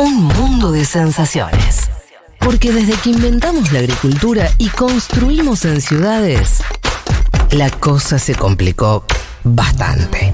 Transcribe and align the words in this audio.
Un 0.00 0.24
mundo 0.28 0.72
de 0.72 0.86
sensaciones. 0.86 1.90
Porque 2.38 2.72
desde 2.72 2.94
que 2.94 3.10
inventamos 3.10 3.70
la 3.70 3.80
agricultura 3.80 4.48
y 4.56 4.68
construimos 4.68 5.66
en 5.66 5.82
ciudades, 5.82 6.62
la 7.50 7.68
cosa 7.68 8.18
se 8.18 8.34
complicó 8.34 9.04
bastante. 9.44 10.32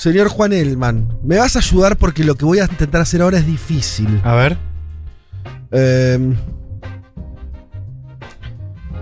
Señor 0.00 0.28
Juan 0.28 0.54
Elman, 0.54 1.18
me 1.22 1.36
vas 1.36 1.56
a 1.56 1.58
ayudar 1.58 1.98
porque 1.98 2.24
lo 2.24 2.34
que 2.34 2.46
voy 2.46 2.58
a 2.58 2.64
intentar 2.64 3.02
hacer 3.02 3.20
ahora 3.20 3.36
es 3.36 3.46
difícil. 3.46 4.18
A 4.24 4.34
ver. 4.34 4.56
Eh, 5.72 6.34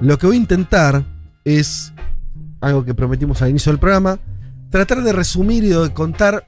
lo 0.01 0.19
que 0.19 0.27
voy 0.27 0.35
a 0.35 0.41
intentar 0.41 1.05
es 1.45 1.93
algo 2.61 2.85
que 2.85 2.95
prometimos 2.95 3.41
al 3.43 3.51
inicio 3.51 3.71
del 3.71 3.79
programa, 3.79 4.19
tratar 4.71 5.05
de 5.05 5.13
resumir 5.13 5.63
y 5.63 5.69
de 5.69 5.95
contar 5.95 6.45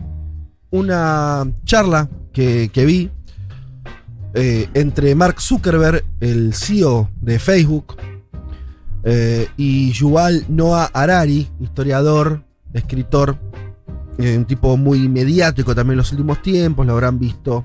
una 0.70 1.46
charla 1.62 2.08
que, 2.32 2.70
que 2.72 2.84
vi 2.86 3.08
eh, 4.34 4.68
entre 4.74 5.14
Mark 5.14 5.40
Zuckerberg, 5.40 6.04
el 6.18 6.54
CEO 6.54 7.08
de 7.20 7.38
Facebook, 7.38 7.94
eh, 9.04 9.46
y 9.56 9.92
Yuval 9.92 10.44
Noah 10.48 10.90
Harari, 10.92 11.48
historiador, 11.60 12.42
escritor, 12.72 13.38
eh, 14.18 14.36
un 14.36 14.44
tipo 14.44 14.76
muy 14.76 15.08
mediático 15.08 15.74
también 15.74 15.92
en 15.92 15.98
los 15.98 16.12
últimos 16.12 16.42
tiempos, 16.42 16.86
lo 16.86 16.92
habrán 16.92 17.18
visto 17.18 17.64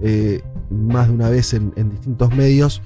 eh, 0.00 0.42
más 0.70 1.08
de 1.08 1.14
una 1.14 1.28
vez 1.28 1.54
en, 1.54 1.72
distintos 1.90 2.34
medios. 2.34 2.82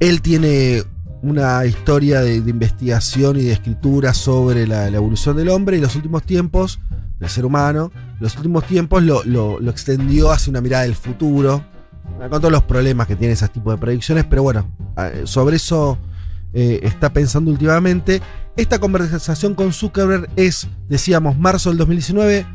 Él 0.00 0.22
tiene 0.22 0.82
una 1.22 1.64
historia 1.66 2.20
de, 2.20 2.36
investigación 2.36 3.36
y 3.38 3.42
de 3.44 3.52
escritura 3.52 4.14
sobre 4.14 4.66
la, 4.66 4.86
evolución 4.88 5.36
del 5.36 5.48
hombre 5.48 5.76
y 5.76 5.80
los 5.80 5.96
últimos 5.96 6.22
tiempos, 6.22 6.80
del 7.18 7.28
ser 7.28 7.44
humano, 7.44 7.90
los 8.20 8.36
últimos 8.36 8.64
tiempos 8.64 9.02
lo, 9.02 9.24
lo- 9.24 9.58
lo 9.58 9.70
extendió 9.70 10.30
hacia 10.30 10.50
una 10.52 10.60
mirada 10.60 10.84
del 10.84 10.94
futuro, 10.94 11.64
con 12.18 12.30
todos 12.40 12.52
los 12.52 12.62
problemas 12.62 13.06
que 13.06 13.16
tiene 13.16 13.34
ese 13.34 13.48
tipo 13.48 13.70
de 13.72 13.78
predicciones, 13.78 14.24
pero 14.24 14.42
bueno, 14.42 14.66
sobre 15.24 15.56
eso 15.56 15.98
eh, 16.52 16.80
está 16.82 17.12
pensando 17.12 17.50
últimamente. 17.50 18.22
Esta 18.56 18.78
conversación 18.78 19.54
con 19.54 19.72
Zuckerberg 19.72 20.28
es, 20.36 20.68
decíamos, 20.88 21.38
marzo 21.38 21.70
del 21.70 21.78
2019, 21.78 22.46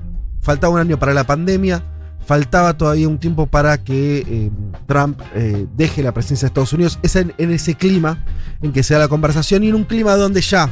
faltaba 0.41 0.73
un 0.73 0.79
año 0.79 0.99
para 0.99 1.13
la 1.13 1.25
pandemia, 1.25 1.83
faltaba 2.25 2.77
todavía 2.77 3.07
un 3.07 3.19
tiempo 3.19 3.47
para 3.47 3.83
que 3.83 4.23
eh, 4.27 4.51
Trump 4.87 5.21
eh, 5.35 5.67
deje 5.75 6.03
la 6.03 6.13
presidencia 6.13 6.47
de 6.47 6.49
Estados 6.49 6.73
Unidos. 6.73 6.99
Es 7.03 7.15
en, 7.15 7.33
ese 7.37 7.75
clima 7.75 8.23
en 8.61 8.73
que 8.73 8.83
se 8.83 8.93
da 8.93 9.01
la 9.01 9.07
conversación 9.07 9.63
y 9.63 9.69
en 9.69 9.75
un 9.75 9.83
clima 9.85 10.15
donde 10.15 10.41
ya 10.41 10.69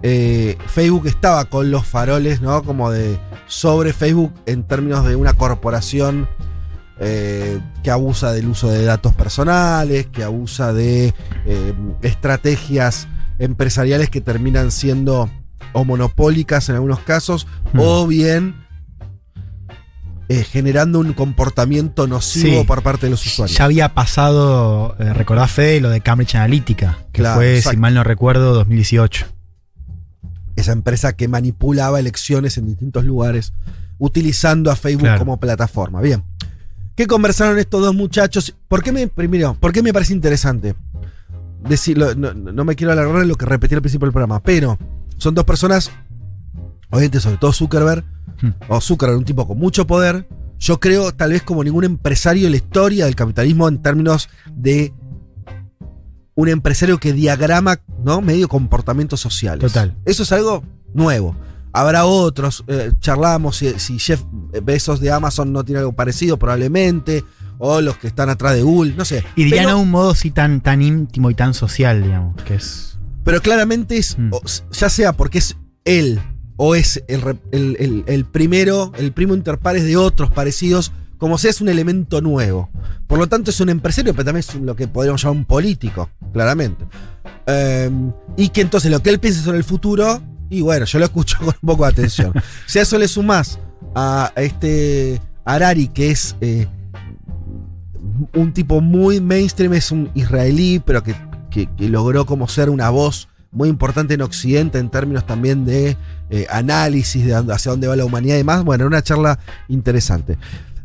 Facebook 0.00 1.08
estaba 1.08 1.46
con 1.46 1.72
los 1.72 1.84
faroles, 1.84 2.40
¿no? 2.40 2.62
Como 2.62 2.92
de 2.92 3.18
sobre 3.48 3.92
Facebook 3.92 4.32
en 4.46 4.62
términos 4.62 5.04
de 5.04 5.16
una 5.16 5.32
corporación 5.32 6.28
eh, 7.00 7.60
que 7.82 7.90
abusa 7.90 8.32
del 8.32 8.48
uso 8.48 8.68
de 8.68 8.84
datos 8.84 9.14
personales, 9.14 10.06
que 10.06 10.24
abusa 10.24 10.72
de 10.72 11.14
eh, 11.46 11.74
estrategias 12.02 13.06
empresariales 13.38 14.10
que 14.10 14.20
terminan 14.20 14.70
siendo 14.72 15.30
o 15.72 15.84
monopólicas 15.84 16.68
en 16.68 16.74
algunos 16.76 17.00
casos, 17.00 17.46
Hmm. 17.72 17.80
o 17.80 18.06
bien 18.06 18.54
eh, 20.30 20.44
generando 20.44 20.98
un 21.00 21.14
comportamiento 21.14 22.06
nocivo 22.06 22.60
Sí. 22.60 22.66
por 22.66 22.82
parte 22.82 23.06
de 23.06 23.10
los 23.10 23.24
usuarios. 23.24 23.56
Ya 23.56 23.64
había 23.64 23.94
pasado, 23.94 24.94
eh, 24.98 25.14
recordás 25.14 25.50
Fede, 25.50 25.80
lo 25.80 25.88
de 25.88 26.02
Cambridge 26.02 26.34
Analytica, 26.34 26.98
que 27.12 27.22
Claro, 27.22 27.36
fue, 27.36 27.56
exacto. 27.56 27.76
si 27.76 27.80
mal 27.80 27.94
no 27.94 28.04
recuerdo, 28.04 28.52
2018. 28.52 29.26
Esa 30.56 30.72
empresa 30.72 31.14
que 31.14 31.28
manipulaba 31.28 31.98
elecciones 31.98 32.58
en 32.58 32.66
distintos 32.66 33.04
lugares, 33.04 33.54
utilizando 33.98 34.70
a 34.70 34.76
Facebook 34.76 35.04
Claro. 35.04 35.18
como 35.20 35.40
plataforma. 35.40 36.00
Bien. 36.02 36.22
¿Qué 36.98 37.06
conversaron 37.06 37.60
estos 37.60 37.80
dos 37.80 37.94
muchachos? 37.94 38.52
¿Por 38.66 38.82
qué 38.82 38.90
me, 38.90 39.06
primero, 39.06 39.54
¿por 39.54 39.72
qué 39.72 39.84
me 39.84 39.92
parece 39.92 40.12
interesante? 40.12 40.74
Decirlo, 41.62 42.12
no, 42.16 42.64
me 42.64 42.74
quiero 42.74 42.92
alargar 42.92 43.22
en 43.22 43.28
lo 43.28 43.36
que 43.36 43.46
repetí 43.46 43.76
al 43.76 43.80
principio 43.80 44.06
del 44.06 44.12
programa, 44.12 44.42
pero 44.42 44.76
son 45.16 45.32
dos 45.32 45.44
personas, 45.44 45.92
obviamente 46.90 47.20
sobre 47.20 47.36
todo 47.36 47.52
Zuckerberg, 47.52 48.04
Hmm. 48.40 48.50
o 48.68 48.80
Zuckerberg, 48.80 49.16
un 49.18 49.24
tipo 49.24 49.46
con 49.46 49.58
mucho 49.58 49.86
poder, 49.86 50.26
yo 50.58 50.80
creo 50.80 51.12
tal 51.12 51.30
vez 51.30 51.44
como 51.44 51.62
ningún 51.62 51.84
empresario 51.84 52.46
en 52.46 52.50
la 52.50 52.56
historia 52.56 53.04
del 53.04 53.14
capitalismo 53.14 53.68
en 53.68 53.80
términos 53.80 54.28
de 54.52 54.92
un 56.34 56.48
empresario 56.48 56.98
que 56.98 57.12
diagrama 57.12 57.78
¿no? 58.04 58.22
medio 58.22 58.48
comportamientos 58.48 59.20
sociales. 59.20 59.60
Total. 59.60 59.96
Eso 60.04 60.24
es 60.24 60.32
algo 60.32 60.64
nuevo. 60.94 61.36
Habrá 61.72 62.06
otros, 62.06 62.64
eh, 62.66 62.92
charlamos 63.00 63.56
si, 63.58 63.78
si 63.78 63.98
Jeff 63.98 64.22
Bezos 64.62 65.00
de 65.00 65.12
Amazon 65.12 65.52
no 65.52 65.64
tiene 65.64 65.80
algo 65.80 65.92
parecido, 65.92 66.38
probablemente, 66.38 67.24
o 67.58 67.80
los 67.80 67.96
que 67.98 68.06
están 68.08 68.30
atrás 68.30 68.54
de 68.54 68.62
Google, 68.62 68.94
no 68.96 69.04
sé. 69.04 69.24
Y 69.36 69.44
dirían 69.44 69.68
a 69.68 69.76
un 69.76 69.90
modo 69.90 70.10
así 70.10 70.30
tan, 70.30 70.60
tan 70.60 70.80
íntimo 70.82 71.30
y 71.30 71.34
tan 71.34 71.54
social, 71.54 72.02
digamos, 72.02 72.42
que 72.42 72.54
es... 72.54 72.98
Pero 73.24 73.42
claramente 73.42 73.98
es, 73.98 74.16
Mm. 74.18 74.30
ya 74.72 74.88
sea 74.88 75.12
porque 75.12 75.38
es 75.38 75.56
él 75.84 76.20
o 76.56 76.74
es 76.74 77.02
el, 77.08 77.22
el- 77.52 77.76
el- 77.78 78.04
el 78.06 78.24
primero, 78.24 78.92
el 78.96 79.12
primo 79.12 79.34
interpares 79.34 79.84
de 79.84 79.96
otros 79.96 80.30
parecidos, 80.30 80.92
como 81.18 81.36
sea 81.36 81.50
es 81.50 81.60
un 81.60 81.68
elemento 81.68 82.20
nuevo. 82.20 82.70
Por 83.06 83.18
lo 83.18 83.26
tanto 83.28 83.50
es 83.50 83.60
un 83.60 83.68
empresario, 83.68 84.12
pero 84.14 84.24
también 84.24 84.44
es 84.48 84.54
lo 84.54 84.74
que 84.74 84.88
podríamos 84.88 85.22
llamar 85.22 85.36
un 85.38 85.44
político, 85.44 86.08
claramente. 86.32 86.86
Eh, 87.46 87.90
y 88.36 88.48
que 88.50 88.60
entonces 88.62 88.90
lo 88.90 89.02
que 89.02 89.10
él 89.10 89.18
piensa 89.18 89.42
sobre 89.42 89.58
el 89.58 89.64
futuro, 89.64 90.22
y 90.50 90.60
bueno, 90.62 90.84
yo 90.86 90.98
lo 90.98 91.04
escucho 91.06 91.36
con 91.40 91.48
un 91.48 91.66
poco 91.68 91.84
de 91.84 91.90
atención. 91.90 92.32
si 92.66 92.78
a 92.78 92.82
eso 92.82 92.98
le 92.98 93.08
sumás 93.08 93.58
a 93.94 94.32
este 94.36 95.20
Harari, 95.44 95.88
que 95.88 96.10
es 96.10 96.36
eh, 96.40 96.66
un 98.34 98.52
tipo 98.52 98.80
muy 98.80 99.20
mainstream, 99.20 99.74
es 99.74 99.90
un 99.92 100.10
israelí, 100.14 100.80
pero 100.84 101.02
que, 101.02 101.14
que- 101.50 101.68
logró 101.88 102.26
como 102.26 102.48
ser 102.48 102.70
una 102.70 102.90
voz 102.90 103.28
muy 103.50 103.68
importante 103.68 104.14
en 104.14 104.20
Occidente 104.22 104.78
en 104.78 104.90
términos 104.90 105.26
también 105.26 105.64
de 105.64 105.96
eh, 106.30 106.46
análisis 106.50 107.24
de 107.24 107.34
hacia 107.34 107.70
dónde 107.70 107.86
va 107.88 107.96
la 107.96 108.04
humanidad 108.04 108.34
y 108.34 108.38
demás. 108.38 108.62
Bueno, 108.64 108.86
una 108.86 109.02
charla 109.02 109.38
interesante. 109.68 110.36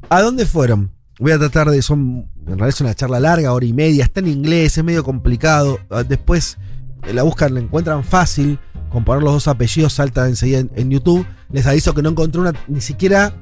¿A 0.10 0.22
dónde 0.22 0.46
fueron? 0.46 0.92
Voy 1.20 1.32
a 1.34 1.38
tratar 1.40 1.70
de. 1.70 1.82
Son, 1.82 2.28
en 2.42 2.46
realidad 2.48 2.70
es 2.70 2.82
una 2.82 2.94
charla 2.94 3.20
larga, 3.20 3.52
hora 3.54 3.66
y 3.66 3.74
media. 3.74 4.04
Está 4.06 4.22
en 4.22 4.28
inglés, 4.28 4.78
es 4.78 4.84
medio 4.84 5.04
complicado. 5.04 5.78
Ah, 5.90 6.04
Después 6.04 6.58
la 7.12 7.24
buscan, 7.24 7.54
la 7.54 7.60
encuentran 7.60 8.04
fácil. 8.04 8.60
Con 8.90 9.04
poner 9.04 9.24
los 9.24 9.34
dos 9.34 9.48
apellidos 9.48 9.94
salta 9.94 10.28
enseguida 10.28 10.60
en, 10.76 10.92
YouTube. 10.92 11.26
Les 11.52 11.66
aviso 11.66 11.94
que 11.94 12.02
no 12.02 12.10
encontré 12.10 12.40
una. 12.40 12.54
Ni 12.68 12.80
siquiera 12.80 13.34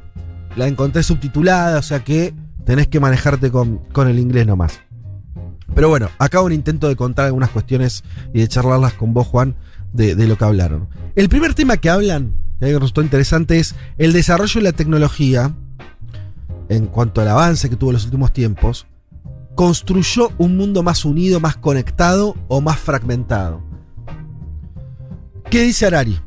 la 0.55 0.67
encontré 0.67 1.03
subtitulada. 1.03 1.79
O 1.79 1.81
sea 1.81 2.03
que 2.03 2.33
tenés 2.65 2.87
que 2.87 2.99
manejarte 2.99 3.51
con, 3.51 3.79
con 3.91 4.07
el 4.07 4.17
inglés 4.17 4.47
nomás. 4.47 4.79
Pero 5.75 5.89
bueno, 5.89 6.09
acá 6.17 6.41
un 6.41 6.51
intento 6.51 6.87
de 6.87 6.95
contar 6.95 7.25
algunas 7.25 7.49
cuestiones 7.49 8.03
y 8.33 8.39
de 8.39 8.47
charlarlas 8.47 8.93
con 8.93 9.13
vos, 9.13 9.27
Juan, 9.27 9.55
de, 9.93 10.15
de 10.15 10.27
lo 10.27 10.37
que 10.37 10.45
hablaron. 10.45 10.87
El 11.15 11.29
primer 11.29 11.53
tema 11.53 11.77
que 11.77 11.89
hablan, 11.89 12.33
que 12.59 12.73
resultó 12.73 13.01
interesante, 13.01 13.59
es 13.59 13.75
el 13.97 14.13
desarrollo 14.13 14.59
de 14.59 14.63
la 14.63 14.73
tecnología, 14.73 15.53
en 16.69 16.87
cuanto 16.87 17.21
al 17.21 17.29
avance 17.29 17.69
que 17.69 17.75
tuvo 17.75 17.91
en 17.91 17.95
los 17.95 18.05
últimos 18.05 18.33
tiempos, 18.33 18.85
construyó 19.55 20.31
un 20.37 20.57
mundo 20.57 20.83
más 20.83 21.05
unido, 21.05 21.39
más 21.39 21.57
conectado 21.57 22.35
o 22.47 22.61
más 22.61 22.79
fragmentado. 22.79 23.61
¿Qué 25.49 25.63
dice 25.63 25.85
Harari? 25.85 26.19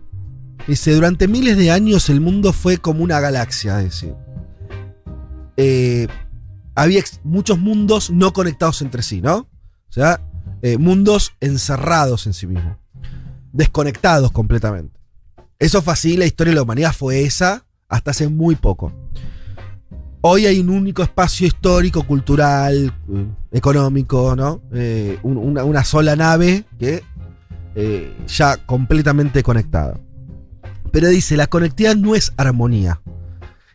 Dice, 0.67 0.93
durante 0.95 1.29
miles 1.29 1.57
de 1.57 1.71
años 1.71 2.09
el 2.09 2.21
mundo 2.21 2.53
fue 2.53 2.79
como 2.79 3.03
una 3.05 3.21
galaxia, 3.21 3.83
es. 3.83 4.07
Eh, 5.57 6.09
había 6.75 7.03
muchos 7.23 7.59
mundos 7.59 8.11
no 8.11 8.33
conectados 8.33 8.83
entre 8.83 9.03
sí, 9.03 9.21
¿no? 9.21 9.37
O 9.37 9.93
sea, 9.93 10.21
eh, 10.63 10.79
mundos 10.79 11.33
encerrados 11.41 12.27
en 12.27 12.33
sí 12.33 12.47
mismos, 12.47 12.77
desconectados 13.53 14.33
completamente. 14.33 14.99
Eso 15.59 15.83
fue 15.83 15.93
así, 15.93 16.17
la 16.17 16.27
historia 16.27 16.53
de 16.53 16.57
la 16.57 16.63
humanidad 16.63 16.93
fue 16.93 17.23
esa 17.23 17.65
hasta 17.89 18.11
hace 18.11 18.29
muy 18.29 18.57
poco. 18.57 18.93
Hoy 20.27 20.47
hay 20.47 20.59
un 20.59 20.71
único 20.71 21.03
espacio 21.03 21.47
histórico, 21.47 22.03
cultural, 22.07 22.91
eh, 23.13 23.27
económico, 23.53 24.35
¿no? 24.35 24.63
Eh, 24.73 25.19
un- 25.23 25.37
una, 25.37 25.85
sola 25.85 26.17
nave 26.17 26.65
que 26.79 27.03
eh, 27.77 28.17
ya 28.27 28.57
completamente 28.65 29.43
conectada. 29.43 30.01
Pero 30.93 31.09
dice, 31.09 31.37
la 31.37 31.47
conectividad 31.49 31.95
no 31.97 32.15
es 32.15 32.33
armonía. 32.39 33.03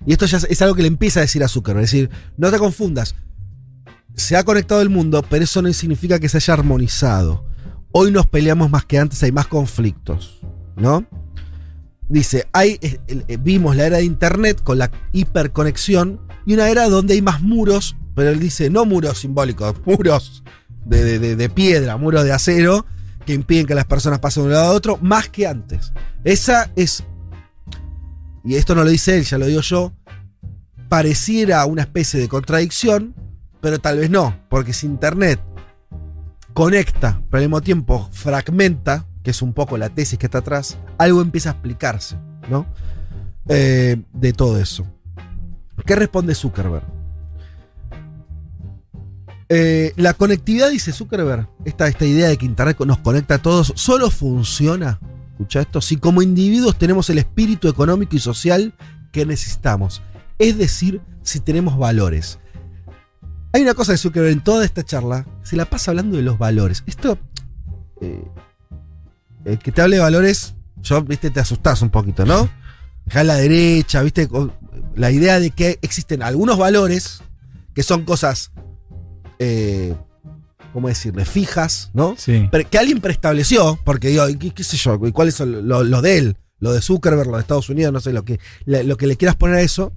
Y 0.07 0.13
esto 0.13 0.25
ya 0.25 0.37
es- 0.37 0.47
es 0.49 0.61
algo 0.63 0.73
que 0.73 0.81
le 0.81 0.87
empieza 0.87 1.19
a 1.19 1.21
decir 1.21 1.43
a 1.43 1.47
Zuckerberg. 1.47 1.83
Es 1.85 1.91
decir, 1.91 2.09
no 2.35 2.49
te 2.49 2.57
confundas. 2.57 3.13
Se 4.15 4.35
ha 4.35 4.43
conectado 4.43 4.81
el 4.81 4.89
mundo, 4.89 5.23
pero 5.29 5.43
eso 5.43 5.61
no 5.61 5.71
significa 5.71 6.17
que 6.17 6.29
se 6.29 6.37
haya 6.37 6.55
armonizado. 6.55 7.45
Hoy 7.91 8.09
nos 8.11 8.25
peleamos 8.25 8.71
más 8.71 8.85
que 8.85 8.97
antes, 8.97 9.21
hay 9.21 9.31
más 9.31 9.45
conflictos. 9.45 10.39
¿No? 10.77 11.05
Dice, 12.09 12.47
eh, 12.61 12.99
eh, 13.07 13.37
vimos 13.39 13.75
la 13.75 13.85
era 13.85 13.97
de 13.97 14.03
Internet 14.03 14.61
con 14.63 14.77
la 14.79 14.91
hiperconexión 15.13 16.19
y 16.45 16.53
una 16.55 16.69
era 16.69 16.89
donde 16.89 17.13
hay 17.13 17.21
más 17.21 17.41
muros, 17.41 17.95
pero 18.15 18.31
él 18.31 18.39
dice, 18.39 18.69
no 18.69 18.85
muros 18.85 19.19
simbólicos, 19.19 19.75
muros 19.85 20.43
de- 20.85 21.19
de- 21.19 21.35
de 21.35 21.49
piedra, 21.49 21.97
muros 21.97 22.23
de 22.23 22.33
acero, 22.33 22.85
que 23.25 23.33
impiden 23.33 23.65
que 23.67 23.75
las 23.75 23.85
personas 23.85 24.19
pasen 24.19 24.43
de 24.43 24.47
un 24.49 24.53
lado 24.55 24.71
a 24.71 24.75
otro, 24.75 24.97
más 25.01 25.29
que 25.29 25.45
antes. 25.47 25.93
Esa 26.23 26.71
es, 26.75 27.03
y 28.43 28.55
esto 28.55 28.73
no 28.75 28.83
lo 28.83 28.89
dice 28.89 29.17
él, 29.17 29.23
ya 29.23 29.37
lo 29.37 29.45
digo 29.45 29.61
yo, 29.61 29.93
pareciera 30.87 31.63
una 31.65 31.83
especie 31.83 32.19
de 32.19 32.27
contradicción, 32.27 33.13
pero 33.61 33.77
tal 33.79 33.99
vez 33.99 34.09
no, 34.09 34.35
porque 34.49 34.73
si 34.73 34.87
Internet 34.87 35.39
conecta, 36.53 37.21
pero 37.29 37.39
al 37.43 37.47
mismo 37.49 37.61
tiempo 37.61 38.09
fragmenta, 38.11 39.05
es 39.29 39.41
un 39.41 39.53
poco 39.53 39.77
la 39.77 39.89
tesis 39.89 40.17
que 40.17 40.27
está 40.27 40.39
atrás, 40.39 40.77
algo 40.97 41.21
empieza 41.21 41.49
a 41.49 41.53
explicarse, 41.53 42.17
¿no? 42.49 42.65
Eh, 43.47 44.01
de 44.13 44.33
todo 44.33 44.59
eso. 44.59 44.85
¿Qué 45.85 45.95
responde 45.95 46.35
Zuckerberg? 46.35 46.83
Eh, 49.51 49.93
la 49.95 50.13
conectividad, 50.13 50.69
dice 50.69 50.91
Zuckerberg, 50.91 51.49
esta, 51.65 51.87
esta 51.87 52.05
idea 52.05 52.27
de 52.27 52.37
que 52.37 52.45
Internet 52.45 52.79
nos 52.81 52.99
conecta 52.99 53.35
a 53.35 53.41
todos, 53.41 53.73
solo 53.75 54.11
funciona, 54.11 54.99
escucha 55.31 55.61
esto, 55.61 55.81
si 55.81 55.97
como 55.97 56.21
individuos 56.21 56.77
tenemos 56.77 57.09
el 57.09 57.17
espíritu 57.17 57.67
económico 57.67 58.15
y 58.15 58.19
social 58.19 58.73
que 59.11 59.25
necesitamos. 59.25 60.03
Es 60.37 60.57
decir, 60.57 61.01
si 61.23 61.39
tenemos 61.39 61.77
valores. 61.77 62.39
Hay 63.51 63.63
una 63.63 63.73
cosa 63.73 63.93
de 63.93 63.97
Zuckerberg 63.97 64.33
en 64.33 64.43
toda 64.43 64.63
esta 64.63 64.83
charla, 64.83 65.25
se 65.41 65.55
la 65.55 65.65
pasa 65.65 65.89
hablando 65.89 66.17
de 66.17 66.23
los 66.23 66.37
valores. 66.37 66.83
Esto, 66.85 67.17
eh, 68.01 68.23
el 69.45 69.59
que 69.59 69.71
te 69.71 69.81
hable 69.81 69.97
de 69.97 70.01
valores, 70.01 70.55
yo, 70.81 71.01
viste, 71.03 71.29
te 71.29 71.39
asustás 71.39 71.81
un 71.81 71.89
poquito, 71.89 72.25
¿no? 72.25 72.49
Dejar 73.05 73.25
la 73.25 73.35
derecha, 73.35 74.01
viste, 74.01 74.29
la 74.95 75.11
idea 75.11 75.39
de 75.39 75.51
que 75.51 75.79
existen 75.81 76.21
algunos 76.21 76.57
valores 76.57 77.21
que 77.73 77.83
son 77.83 78.03
cosas, 78.03 78.51
eh, 79.39 79.95
¿cómo 80.73 80.87
decirle? 80.87 81.25
Fijas, 81.25 81.91
¿no? 81.93 82.15
Sí. 82.17 82.49
Que 82.69 82.77
alguien 82.77 82.99
preestableció, 82.99 83.79
porque 83.83 84.09
digo, 84.09 84.25
¿qué, 84.39 84.51
qué 84.51 84.63
sé 84.63 84.77
yo? 84.77 84.99
¿Cuáles 85.13 85.35
son 85.35 85.67
lo, 85.67 85.83
lo 85.83 86.01
de 86.01 86.17
él? 86.17 86.37
Lo 86.59 86.73
de 86.73 86.81
Zuckerberg, 86.81 87.29
lo 87.29 87.37
de 87.37 87.41
Estados 87.41 87.69
Unidos, 87.69 87.93
no 87.93 88.01
sé, 88.01 88.11
lo 88.11 88.25
que, 88.25 88.39
lo 88.65 88.97
que 88.97 89.07
le 89.07 89.15
quieras 89.15 89.35
poner 89.37 89.55
a 89.55 89.61
eso. 89.61 89.93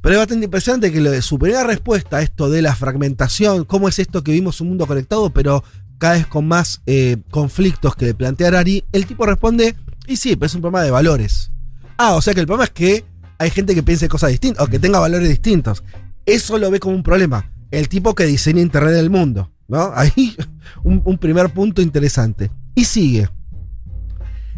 Pero 0.00 0.16
es 0.16 0.20
bastante 0.20 0.44
impresionante 0.44 0.92
que 0.92 1.00
lo 1.00 1.10
de 1.10 1.22
su 1.22 1.38
primera 1.38 1.64
respuesta 1.64 2.18
a 2.18 2.22
esto 2.22 2.50
de 2.50 2.62
la 2.62 2.76
fragmentación, 2.76 3.64
cómo 3.64 3.88
es 3.88 3.98
esto 3.98 4.22
que 4.22 4.32
vimos 4.32 4.60
un 4.60 4.68
mundo 4.68 4.86
conectado, 4.86 5.30
pero 5.30 5.64
cada 6.04 6.16
vez 6.16 6.26
con 6.26 6.46
más 6.46 6.82
eh, 6.84 7.16
conflictos 7.30 7.96
que 7.96 8.04
le 8.04 8.12
plantea 8.12 8.48
Arari, 8.48 8.84
el 8.92 9.06
tipo 9.06 9.24
responde, 9.24 9.74
y 10.06 10.16
sí, 10.16 10.36
pero 10.36 10.48
es 10.48 10.54
un 10.54 10.60
problema 10.60 10.82
de 10.82 10.90
valores. 10.90 11.50
Ah, 11.96 12.12
o 12.12 12.20
sea 12.20 12.34
que 12.34 12.40
el 12.40 12.46
problema 12.46 12.64
es 12.64 12.72
que 12.72 13.06
hay 13.38 13.48
gente 13.48 13.74
que 13.74 13.82
piense 13.82 14.06
cosas 14.06 14.28
distintas, 14.28 14.62
o 14.62 14.68
que 14.68 14.78
tenga 14.78 14.98
valores 14.98 15.30
distintos. 15.30 15.82
Eso 16.26 16.58
lo 16.58 16.70
ve 16.70 16.78
como 16.78 16.94
un 16.94 17.02
problema. 17.02 17.50
El 17.70 17.88
tipo 17.88 18.14
que 18.14 18.26
diseña 18.26 18.60
Internet 18.60 18.92
del 18.92 19.08
mundo, 19.08 19.50
¿no? 19.66 19.92
Ahí 19.94 20.36
un, 20.82 21.00
un 21.06 21.16
primer 21.16 21.54
punto 21.54 21.80
interesante. 21.80 22.50
Y 22.74 22.84
sigue. 22.84 23.30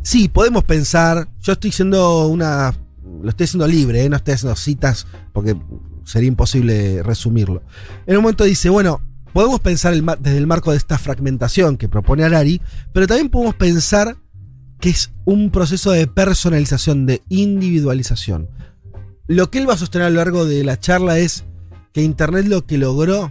Sí, 0.02 0.26
podemos 0.26 0.64
pensar, 0.64 1.28
yo 1.40 1.52
estoy 1.52 1.70
siendo 1.70 2.26
una, 2.26 2.74
lo 3.22 3.28
estoy 3.28 3.44
haciendo 3.44 3.68
libre, 3.68 4.02
¿eh? 4.02 4.08
no 4.08 4.16
estoy 4.16 4.34
haciendo 4.34 4.56
citas 4.56 5.06
porque 5.32 5.56
sería 6.02 6.26
imposible 6.26 7.04
resumirlo. 7.04 7.62
En 8.04 8.16
un 8.16 8.22
momento 8.22 8.42
dice, 8.42 8.68
bueno, 8.68 9.00
podemos 9.36 9.60
pensar 9.60 9.92
desde 9.92 10.38
el 10.38 10.46
marco 10.46 10.70
de 10.70 10.78
esta 10.78 10.96
fragmentación 10.96 11.76
que 11.76 11.90
propone 11.90 12.24
Arari, 12.24 12.62
pero 12.94 13.06
también 13.06 13.28
podemos 13.28 13.54
pensar 13.54 14.16
que 14.80 14.88
es 14.88 15.12
un 15.26 15.50
proceso 15.50 15.90
de 15.90 16.06
personalización, 16.06 17.04
de 17.04 17.20
individualización. 17.28 18.48
Lo 19.26 19.50
que 19.50 19.58
él 19.58 19.68
va 19.68 19.74
a 19.74 19.76
sostener 19.76 20.06
a 20.06 20.10
lo 20.10 20.16
largo 20.16 20.46
de 20.46 20.64
la 20.64 20.80
charla 20.80 21.18
es 21.18 21.44
que 21.92 22.02
Internet 22.02 22.46
lo 22.46 22.64
que 22.64 22.78
logró 22.78 23.30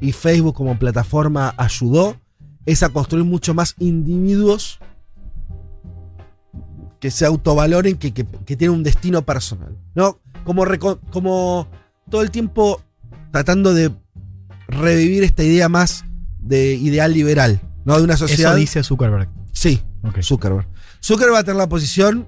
y 0.00 0.12
Facebook 0.12 0.54
como 0.54 0.78
plataforma 0.78 1.52
ayudó 1.58 2.16
es 2.64 2.82
a 2.82 2.88
construir 2.88 3.26
mucho 3.26 3.52
más 3.52 3.74
individuos 3.78 4.78
que 6.98 7.10
se 7.10 7.26
autovaloren, 7.26 7.98
que, 7.98 8.14
que, 8.14 8.24
que 8.24 8.56
tienen 8.56 8.74
un 8.74 8.84
destino 8.84 9.20
personal. 9.20 9.76
¿no? 9.94 10.18
Como, 10.44 10.64
como 11.10 11.68
todo 12.08 12.22
el 12.22 12.30
tiempo 12.30 12.80
tratando 13.32 13.74
de 13.74 13.92
revivir 14.72 15.22
esta 15.24 15.42
idea 15.42 15.68
más 15.68 16.04
de 16.40 16.74
ideal 16.74 17.12
liberal, 17.12 17.60
¿no? 17.84 17.96
De 17.98 18.04
una 18.04 18.16
sociedad. 18.16 18.52
Eso 18.52 18.58
dice 18.60 18.82
Zuckerberg. 18.82 19.28
Sí, 19.52 19.82
Ok. 20.04 20.20
Zuckerberg. 20.22 20.66
Zuckerberg 21.02 21.34
va 21.34 21.38
a 21.40 21.44
tener 21.44 21.56
la 21.58 21.68
posición 21.68 22.26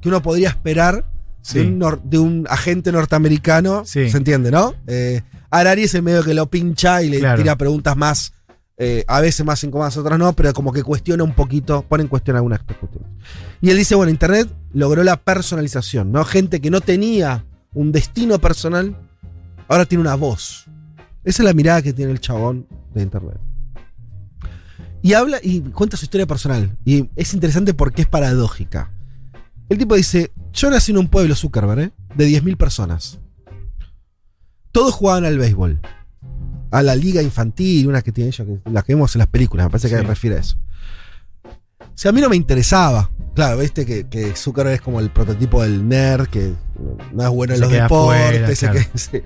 que 0.00 0.08
uno 0.08 0.22
podría 0.22 0.48
esperar 0.50 1.04
Sí. 1.42 1.58
de, 1.60 1.66
un 1.66 1.80
nor- 1.80 2.02
de 2.02 2.18
un 2.18 2.46
agente 2.50 2.92
norteamericano. 2.92 3.84
Sí. 3.84 4.08
¿Se 4.10 4.16
entiende, 4.16 4.50
no? 4.50 4.74
Eh, 4.86 5.22
Arari 5.50 5.84
es 5.84 5.94
el 5.94 6.02
medio 6.02 6.22
que 6.24 6.34
lo 6.34 6.46
pincha 6.50 7.02
y 7.02 7.08
le 7.08 7.18
Claro. 7.20 7.40
tira 7.42 7.56
preguntas 7.56 7.96
más, 7.96 8.32
eh, 8.78 9.04
a 9.08 9.20
veces 9.20 9.46
más 9.46 9.62
incómodas, 9.64 9.96
otras 9.96 10.18
no, 10.18 10.32
pero 10.34 10.52
como 10.52 10.72
que 10.72 10.82
cuestiona 10.82 11.22
un 11.24 11.34
poquito, 11.34 11.82
pone 11.88 12.02
en 12.02 12.08
cuestión 12.08 12.36
algunas 12.36 12.60
cuestiones. 12.62 13.08
Y 13.60 13.70
él 13.70 13.76
dice, 13.76 13.94
bueno, 13.94 14.10
Internet 14.10 14.48
logró 14.72 15.02
la 15.04 15.16
personalización, 15.16 16.12
¿no? 16.12 16.24
Gente 16.24 16.60
que 16.60 16.70
no 16.70 16.80
tenía 16.80 17.44
un 17.74 17.90
destino 17.92 18.38
personal, 18.40 18.96
ahora 19.68 19.84
tiene 19.86 20.02
una 20.02 20.14
voz. 20.16 20.66
Esa 21.26 21.42
es 21.42 21.44
la 21.46 21.52
mirada 21.52 21.82
que 21.82 21.92
tiene 21.92 22.12
el 22.12 22.20
chabón 22.20 22.66
de 22.94 23.02
Internet. 23.02 23.38
Y 25.02 25.12
habla 25.12 25.38
y 25.42 25.60
cuenta 25.60 25.96
su 25.98 26.04
historia 26.06 26.26
personal. 26.26 26.78
Y 26.84 27.10
es 27.16 27.34
interesante 27.34 27.74
porque 27.74 28.02
es 28.02 28.08
paradójica. 28.08 28.90
El 29.68 29.76
tipo 29.78 29.94
dice, 29.94 30.32
yo 30.52 30.70
nací 30.70 30.92
en 30.92 30.98
un 30.98 31.08
pueblo, 31.08 31.34
Zuckerberg, 31.34 31.80
¿eh? 31.80 31.92
de 32.14 32.28
10.000 32.28 32.56
personas. 32.56 33.18
Todos 34.72 34.94
jugaban 34.94 35.24
al 35.24 35.38
béisbol. 35.38 35.80
A 36.70 36.82
la 36.82 36.94
liga 36.96 37.22
infantil, 37.22 37.86
una 37.88 38.02
que 38.02 38.12
tiene 38.12 38.28
ella, 38.30 38.44
que, 38.44 38.60
la 38.70 38.82
que 38.82 38.94
vemos 38.94 39.14
en 39.14 39.20
las 39.20 39.28
películas, 39.28 39.66
me 39.66 39.70
parece 39.70 39.88
que 39.88 39.98
Sí. 39.98 40.04
refiere 40.04 40.36
a 40.36 40.40
eso. 40.40 40.56
O 41.44 41.98
sea, 41.98 42.10
a 42.10 42.12
mí 42.12 42.20
no 42.20 42.28
me 42.28 42.36
interesaba. 42.36 43.10
Claro, 43.34 43.58
viste 43.58 43.86
que, 43.86 44.08
que 44.08 44.34
Zuckerberg 44.34 44.74
es 44.76 44.80
como 44.80 45.00
el 45.00 45.10
prototipo 45.10 45.62
del 45.62 45.88
nerd, 45.88 46.26
que 46.28 46.52
no 47.12 47.22
es 47.22 47.28
bueno 47.30 47.54
en 47.54 47.58
Se 47.60 47.64
los 47.64 47.72
deportes. 47.72 48.22
afuera, 48.22 48.54
se 48.54 48.68
claro. 48.70 48.80
que- 48.92 48.98
se- 48.98 49.24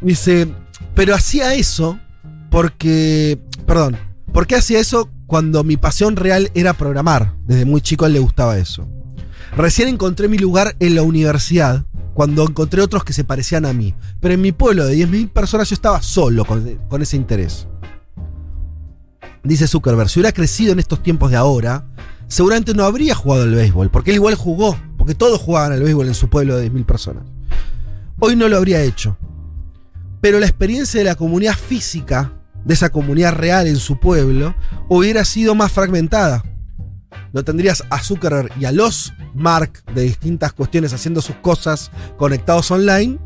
Dice, 0.00 0.54
pero 0.94 1.14
hacía 1.14 1.54
eso 1.54 1.98
porque, 2.50 3.38
perdón, 3.66 3.96
¿por 4.32 4.46
qué 4.46 4.56
hacía 4.56 4.80
eso 4.80 5.10
cuando 5.26 5.64
mi 5.64 5.76
pasión 5.76 6.16
real 6.16 6.50
era 6.54 6.72
programar? 6.74 7.34
Desde 7.46 7.64
muy 7.64 7.80
chico 7.80 8.04
a 8.04 8.08
él 8.08 8.14
le 8.14 8.20
gustaba 8.20 8.58
eso. 8.58 8.88
Recién 9.56 9.88
encontré 9.88 10.28
mi 10.28 10.38
lugar 10.38 10.76
en 10.80 10.94
la 10.94 11.02
universidad, 11.02 11.84
cuando 12.14 12.42
encontré 12.42 12.82
otros 12.82 13.04
que 13.04 13.12
se 13.12 13.24
parecían 13.24 13.64
a 13.64 13.72
mí. 13.72 13.94
Pero 14.20 14.34
en 14.34 14.40
mi 14.40 14.52
pueblo 14.52 14.86
de 14.86 14.96
10.000 14.96 15.30
personas 15.30 15.70
yo 15.70 15.74
estaba 15.74 16.02
solo 16.02 16.44
con, 16.44 16.78
con 16.88 17.02
ese 17.02 17.16
interés. 17.16 17.66
Dice 19.44 19.68
Zuckerberg, 19.68 20.08
si 20.08 20.18
hubiera 20.18 20.32
crecido 20.32 20.72
en 20.72 20.78
estos 20.78 21.02
tiempos 21.02 21.30
de 21.30 21.36
ahora, 21.36 21.86
seguramente 22.26 22.74
no 22.74 22.84
habría 22.84 23.14
jugado 23.14 23.44
al 23.44 23.54
béisbol, 23.54 23.90
porque 23.90 24.10
él 24.10 24.16
igual 24.16 24.34
jugó, 24.34 24.76
porque 24.96 25.14
todos 25.14 25.40
jugaban 25.40 25.72
al 25.72 25.82
béisbol 25.82 26.08
en 26.08 26.14
su 26.14 26.28
pueblo 26.28 26.56
de 26.56 26.70
10.000 26.70 26.84
personas. 26.84 27.22
Hoy 28.18 28.34
no 28.34 28.48
lo 28.48 28.56
habría 28.56 28.82
hecho. 28.82 29.16
Pero 30.20 30.40
la 30.40 30.46
experiencia 30.46 30.98
de 30.98 31.04
la 31.04 31.14
comunidad 31.14 31.54
física, 31.54 32.32
de 32.64 32.74
esa 32.74 32.90
comunidad 32.90 33.34
real 33.34 33.66
en 33.66 33.76
su 33.76 33.98
pueblo, 33.98 34.54
hubiera 34.88 35.24
sido 35.24 35.54
más 35.54 35.72
fragmentada. 35.72 36.44
No 37.32 37.44
tendrías 37.44 37.84
a 37.90 38.02
Zuckerberg 38.02 38.50
y 38.58 38.64
a 38.64 38.72
los 38.72 39.12
Mark 39.34 39.82
de 39.94 40.02
distintas 40.02 40.52
cuestiones 40.52 40.92
haciendo 40.92 41.20
sus 41.20 41.36
cosas 41.36 41.90
conectados 42.16 42.70
online 42.70 43.18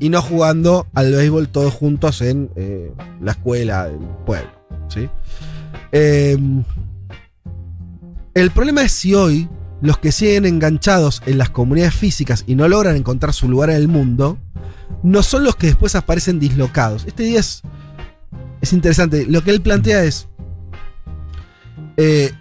y 0.00 0.08
no 0.08 0.20
jugando 0.20 0.86
al 0.94 1.12
béisbol 1.12 1.48
todos 1.48 1.72
juntos 1.72 2.20
en 2.20 2.50
eh, 2.56 2.92
la 3.20 3.32
escuela 3.32 3.86
del 3.86 4.00
pueblo. 4.26 4.50
¿sí? 4.88 5.08
Eh, 5.92 6.36
el 8.34 8.50
problema 8.50 8.82
es 8.82 8.92
si 8.92 9.14
hoy 9.14 9.48
los 9.84 9.98
que 9.98 10.12
siguen 10.12 10.46
enganchados 10.46 11.20
en 11.26 11.36
las 11.36 11.50
comunidades 11.50 11.94
físicas 11.94 12.44
y 12.46 12.54
no 12.54 12.66
logran 12.68 12.96
encontrar 12.96 13.34
su 13.34 13.50
lugar 13.50 13.68
en 13.68 13.76
el 13.76 13.86
mundo, 13.86 14.38
no 15.02 15.22
son 15.22 15.44
los 15.44 15.56
que 15.56 15.66
después 15.66 15.94
aparecen 15.94 16.40
dislocados. 16.40 17.04
Este 17.04 17.22
día 17.24 17.40
es, 17.40 17.60
es 18.62 18.72
interesante. 18.72 19.26
Lo 19.26 19.44
que 19.44 19.50
él 19.50 19.60
plantea 19.60 20.04
es 20.04 20.26
eh, 21.98 22.32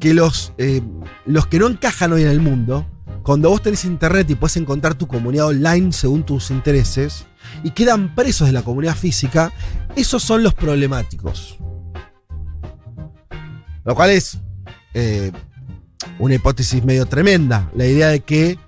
que 0.00 0.12
los, 0.12 0.52
eh, 0.58 0.82
los 1.24 1.46
que 1.46 1.58
no 1.58 1.66
encajan 1.66 2.12
hoy 2.12 2.20
en 2.20 2.28
el 2.28 2.40
mundo, 2.40 2.86
cuando 3.22 3.48
vos 3.48 3.62
tenés 3.62 3.86
internet 3.86 4.28
y 4.28 4.34
puedes 4.34 4.58
encontrar 4.58 4.96
tu 4.96 5.06
comunidad 5.06 5.46
online 5.46 5.92
según 5.92 6.24
tus 6.24 6.50
intereses, 6.50 7.24
y 7.64 7.70
quedan 7.70 8.14
presos 8.14 8.48
de 8.48 8.52
la 8.52 8.60
comunidad 8.60 8.96
física, 8.96 9.50
esos 9.96 10.22
son 10.22 10.42
los 10.42 10.52
problemáticos. 10.52 11.56
Lo 13.86 13.94
cual 13.94 14.10
es 14.10 14.38
eh, 14.94 15.32
una 16.18 16.34
hipótesis 16.34 16.84
medio 16.84 17.06
tremenda. 17.06 17.70
La 17.74 17.86
idea 17.86 18.08
de 18.08 18.20
que. 18.20 18.58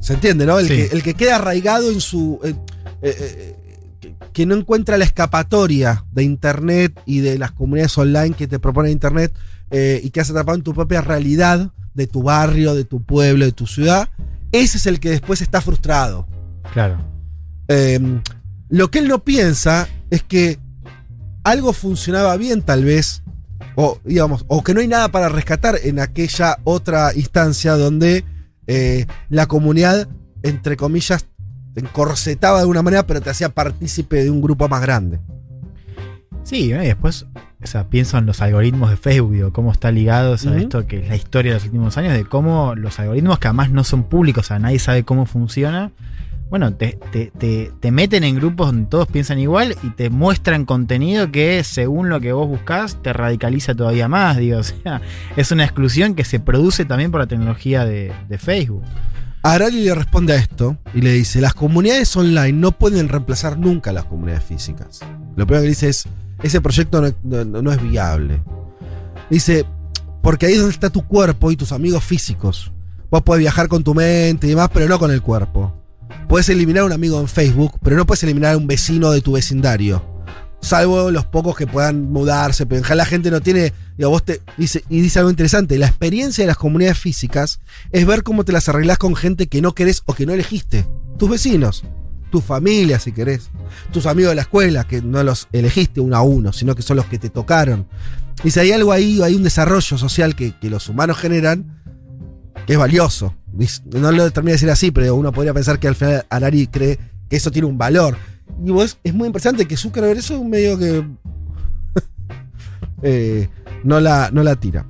¿Se 0.00 0.14
entiende, 0.14 0.46
no? 0.46 0.58
El, 0.58 0.66
Sí. 0.68 0.76
que, 0.76 0.84
el 0.86 1.02
que 1.02 1.14
queda 1.14 1.36
arraigado 1.36 1.90
en 1.90 2.00
su. 2.00 2.40
eh, 2.42 2.54
eh, 3.02 3.56
que, 4.00 4.14
que 4.32 4.46
no 4.46 4.54
encuentra 4.54 4.96
la 4.98 5.04
escapatoria 5.04 6.04
de 6.12 6.22
Internet 6.22 7.00
y 7.06 7.20
de 7.20 7.38
las 7.38 7.52
comunidades 7.52 7.96
online 7.98 8.34
que 8.34 8.46
te 8.48 8.58
propone 8.58 8.90
Internet, 8.90 9.32
y 9.70 10.10
quedas 10.10 10.30
atrapado 10.30 10.56
en 10.56 10.64
tu 10.64 10.74
propia 10.74 11.00
realidad 11.00 11.70
de 11.94 12.06
tu 12.06 12.22
barrio, 12.22 12.74
de 12.74 12.84
tu 12.84 13.02
pueblo, 13.02 13.44
de 13.44 13.52
tu 13.52 13.66
ciudad, 13.66 14.08
ese 14.52 14.78
es 14.78 14.86
el 14.86 14.98
que 15.00 15.10
después 15.10 15.42
está 15.42 15.60
frustrado. 15.60 16.26
Claro. 16.72 16.98
Eh, 17.68 18.00
lo 18.68 18.90
que 18.90 18.98
él 19.00 19.08
no 19.08 19.22
piensa 19.22 19.88
es 20.10 20.22
que 20.22 20.58
algo 21.44 21.72
funcionaba 21.72 22.36
bien 22.36 22.62
tal 22.62 22.84
vez, 22.84 23.22
o 23.76 23.98
digamos, 24.04 24.44
o 24.48 24.62
que 24.62 24.74
no 24.74 24.80
hay 24.80 24.88
nada 24.88 25.10
para 25.10 25.28
rescatar 25.28 25.76
en 25.82 26.00
aquella 26.00 26.58
otra 26.64 27.14
instancia 27.14 27.74
donde 27.74 28.24
eh, 28.66 29.06
la 29.28 29.46
comunidad, 29.46 30.08
entre 30.42 30.76
comillas, 30.76 31.26
te 31.74 31.80
encorsetaba 31.80 32.56
de 32.56 32.62
alguna 32.62 32.82
manera, 32.82 33.06
pero 33.06 33.20
te 33.20 33.30
hacía 33.30 33.48
partícipe 33.50 34.22
de 34.24 34.30
un 34.30 34.40
grupo 34.40 34.68
más 34.68 34.82
grande. 34.82 35.20
Sí, 36.42 36.64
y 36.64 36.68
después, 36.72 37.26
o 37.62 37.66
sea, 37.66 37.88
pienso 37.88 38.18
en 38.18 38.26
los 38.26 38.40
algoritmos 38.40 38.90
de 38.90 38.96
Facebook, 38.96 39.32
digo, 39.32 39.52
cómo 39.52 39.72
está 39.72 39.92
ligado 39.92 40.32
o 40.32 40.38
sea, 40.38 40.52
Ujú. 40.52 40.60
esto 40.60 40.86
que 40.86 41.00
es 41.00 41.08
la 41.08 41.16
historia 41.16 41.52
de 41.52 41.58
los 41.58 41.64
últimos 41.66 41.96
años, 41.98 42.14
de 42.14 42.24
cómo 42.24 42.74
los 42.74 42.98
algoritmos 42.98 43.38
que 43.38 43.48
además 43.48 43.70
no 43.70 43.84
son 43.84 44.04
públicos, 44.04 44.46
o 44.46 44.48
sea, 44.48 44.58
nadie 44.58 44.78
sabe 44.78 45.04
cómo 45.04 45.26
funciona, 45.26 45.92
bueno, 46.50 46.74
te, 46.74 46.98
te- 47.12 47.30
te- 47.38 47.70
te 47.80 47.90
meten 47.92 48.24
en 48.24 48.34
grupos 48.36 48.66
donde 48.66 48.88
todos 48.90 49.06
piensan 49.06 49.38
igual 49.38 49.76
y 49.82 49.90
te 49.90 50.10
muestran 50.10 50.64
contenido 50.64 51.30
que 51.30 51.62
según 51.64 52.08
lo 52.08 52.20
que 52.20 52.32
vos 52.32 52.48
buscás 52.48 53.00
te 53.02 53.12
radicaliza 53.12 53.74
todavía 53.74 54.08
más, 54.08 54.36
digo, 54.36 54.58
o 54.60 54.62
sea, 54.64 55.00
es 55.36 55.50
una 55.52 55.64
exclusión 55.64 56.14
que 56.14 56.24
se 56.24 56.40
produce 56.40 56.84
también 56.84 57.10
por 57.10 57.20
la 57.20 57.26
tecnología 57.26 57.84
de, 57.84 58.12
de 58.28 58.38
Facebook. 58.38 58.82
Arali 59.42 59.84
le 59.84 59.94
responde 59.94 60.34
a 60.34 60.36
esto 60.36 60.76
y 60.92 61.00
le 61.00 61.12
dice, 61.12 61.40
las 61.40 61.54
comunidades 61.54 62.14
online 62.14 62.52
no 62.52 62.72
pueden 62.72 63.08
reemplazar 63.08 63.56
nunca 63.56 63.90
las 63.92 64.04
comunidades 64.04 64.44
físicas. 64.44 65.00
Lo 65.36 65.46
primero 65.46 65.62
que 65.62 65.68
dice 65.68 65.88
es, 65.88 66.04
ese 66.42 66.60
proyecto 66.60 67.00
no, 67.00 67.44
no- 67.44 67.62
no 67.62 67.72
es 67.72 67.80
viable. 67.80 68.42
Dice, 69.30 69.64
porque 70.20 70.46
ahí 70.46 70.52
es 70.52 70.58
donde 70.58 70.74
está 70.74 70.90
tu 70.90 71.06
cuerpo 71.06 71.50
y 71.50 71.56
tus 71.56 71.72
amigos 71.72 72.04
físicos. 72.04 72.72
Vos 73.10 73.22
podés 73.22 73.40
viajar 73.40 73.68
con 73.68 73.82
tu 73.82 73.94
mente 73.94 74.46
y 74.46 74.50
demás, 74.50 74.68
pero 74.74 74.86
no 74.88 74.98
con 74.98 75.10
el 75.10 75.22
cuerpo. 75.22 75.74
Puedes 76.28 76.48
eliminar 76.48 76.82
a 76.82 76.86
un 76.86 76.92
amigo 76.92 77.20
en 77.20 77.28
Facebook, 77.28 77.78
pero 77.82 77.96
no 77.96 78.06
puedes 78.06 78.22
eliminar 78.22 78.54
a 78.54 78.56
un 78.56 78.66
vecino 78.66 79.10
de 79.10 79.20
tu 79.20 79.32
vecindario. 79.32 80.04
Salvo 80.60 81.10
los 81.10 81.24
pocos 81.24 81.56
que 81.56 81.66
puedan 81.66 82.12
mudarse, 82.12 82.66
pero 82.66 82.78
en 82.78 82.84
general 82.84 82.98
la 82.98 83.06
gente 83.06 83.30
no 83.30 83.40
tiene. 83.40 83.72
Digo, 83.96 84.10
vos 84.10 84.24
te, 84.24 84.42
dice, 84.58 84.84
y 84.88 85.00
dice 85.00 85.18
algo 85.18 85.30
interesante: 85.30 85.78
la 85.78 85.86
experiencia 85.86 86.42
de 86.42 86.48
las 86.48 86.58
comunidades 86.58 86.98
físicas 86.98 87.60
es 87.92 88.06
ver 88.06 88.22
cómo 88.22 88.44
te 88.44 88.52
las 88.52 88.68
arreglás 88.68 88.98
con 88.98 89.16
gente 89.16 89.46
que 89.46 89.62
no 89.62 89.74
querés 89.74 90.02
o 90.04 90.14
que 90.14 90.26
no 90.26 90.34
elegiste. 90.34 90.86
Tus 91.18 91.30
vecinos, 91.30 91.84
tu 92.30 92.40
familia, 92.42 92.98
si 92.98 93.12
querés. 93.12 93.50
Tus 93.90 94.04
amigos 94.06 94.32
de 94.32 94.36
la 94.36 94.42
escuela, 94.42 94.84
que 94.84 95.00
no 95.00 95.22
los 95.22 95.48
elegiste 95.52 96.00
uno 96.00 96.16
a 96.16 96.22
uno, 96.22 96.52
sino 96.52 96.74
que 96.74 96.82
son 96.82 96.98
los 96.98 97.06
que 97.06 97.18
te 97.18 97.30
tocaron. 97.30 97.86
Dice, 98.44 98.60
hay 98.60 98.72
algo 98.72 98.92
ahí, 98.92 99.22
hay 99.22 99.34
un 99.34 99.42
desarrollo 99.42 99.96
social 99.98 100.36
que 100.36 100.54
los 100.62 100.88
humanos 100.88 101.16
generan 101.18 101.79
que 102.66 102.74
es 102.74 102.78
valioso. 102.78 103.34
No 103.92 104.12
lo 104.12 104.30
termina 104.30 104.50
de 104.50 104.54
decir 104.54 104.70
así, 104.70 104.90
pero 104.90 105.14
uno 105.14 105.32
podría 105.32 105.54
pensar 105.54 105.78
que 105.78 105.88
al 105.88 105.96
final 105.96 106.24
Arari 106.28 106.66
cree 106.66 106.98
que 107.28 107.36
eso 107.36 107.50
tiene 107.50 107.66
un 107.66 107.78
valor. 107.78 108.16
Y 108.64 108.70
vos, 108.70 108.98
es 109.02 109.14
muy 109.14 109.26
impresionante 109.26 109.66
que 109.66 109.76
Zuckerberg 109.76 110.18
eso 110.18 110.34
es 110.34 110.40
un 110.40 110.50
medio 110.50 110.78
que 110.78 111.04
eh, 113.02 113.48
no, 113.84 114.00
la, 114.00 114.30
no 114.32 114.42
la 114.42 114.56
tira. 114.56 114.86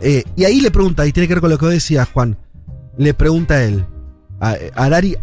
Eh, 0.00 0.24
y 0.36 0.44
ahí 0.44 0.60
le 0.60 0.70
pregunta, 0.70 1.06
y 1.06 1.12
tiene 1.12 1.26
que 1.26 1.34
ver 1.34 1.40
con 1.40 1.50
lo 1.50 1.58
que 1.58 1.64
vos 1.64 1.74
decías, 1.74 2.08
Juan, 2.08 2.36
le 2.98 3.14
pregunta 3.14 3.54
a 3.54 3.64
él, 3.64 3.86
a, 4.40 4.56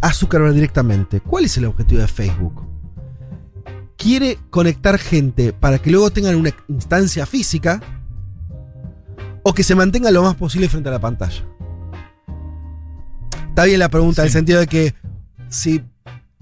a 0.00 0.12
Zuckerberg 0.12 0.54
directamente, 0.54 1.20
¿cuál 1.20 1.44
es 1.44 1.56
el 1.56 1.66
objetivo 1.66 2.00
de 2.00 2.08
Facebook? 2.08 2.62
¿Quiere 3.96 4.38
conectar 4.50 4.98
gente 4.98 5.52
para 5.52 5.78
que 5.78 5.90
luego 5.90 6.10
tengan 6.10 6.34
una 6.34 6.50
instancia 6.68 7.24
física 7.26 7.80
o 9.44 9.54
que 9.54 9.62
se 9.62 9.76
mantenga 9.76 10.10
lo 10.10 10.22
más 10.24 10.34
posible 10.34 10.68
frente 10.68 10.88
a 10.88 10.92
la 10.92 11.00
pantalla? 11.00 11.44
Está 13.50 13.64
bien 13.64 13.78
la 13.78 13.88
pregunta, 13.88 14.22
en 14.22 14.26
el 14.26 14.32
sentido 14.32 14.58
de 14.58 14.66
que 14.66 14.94
si, 15.48 15.82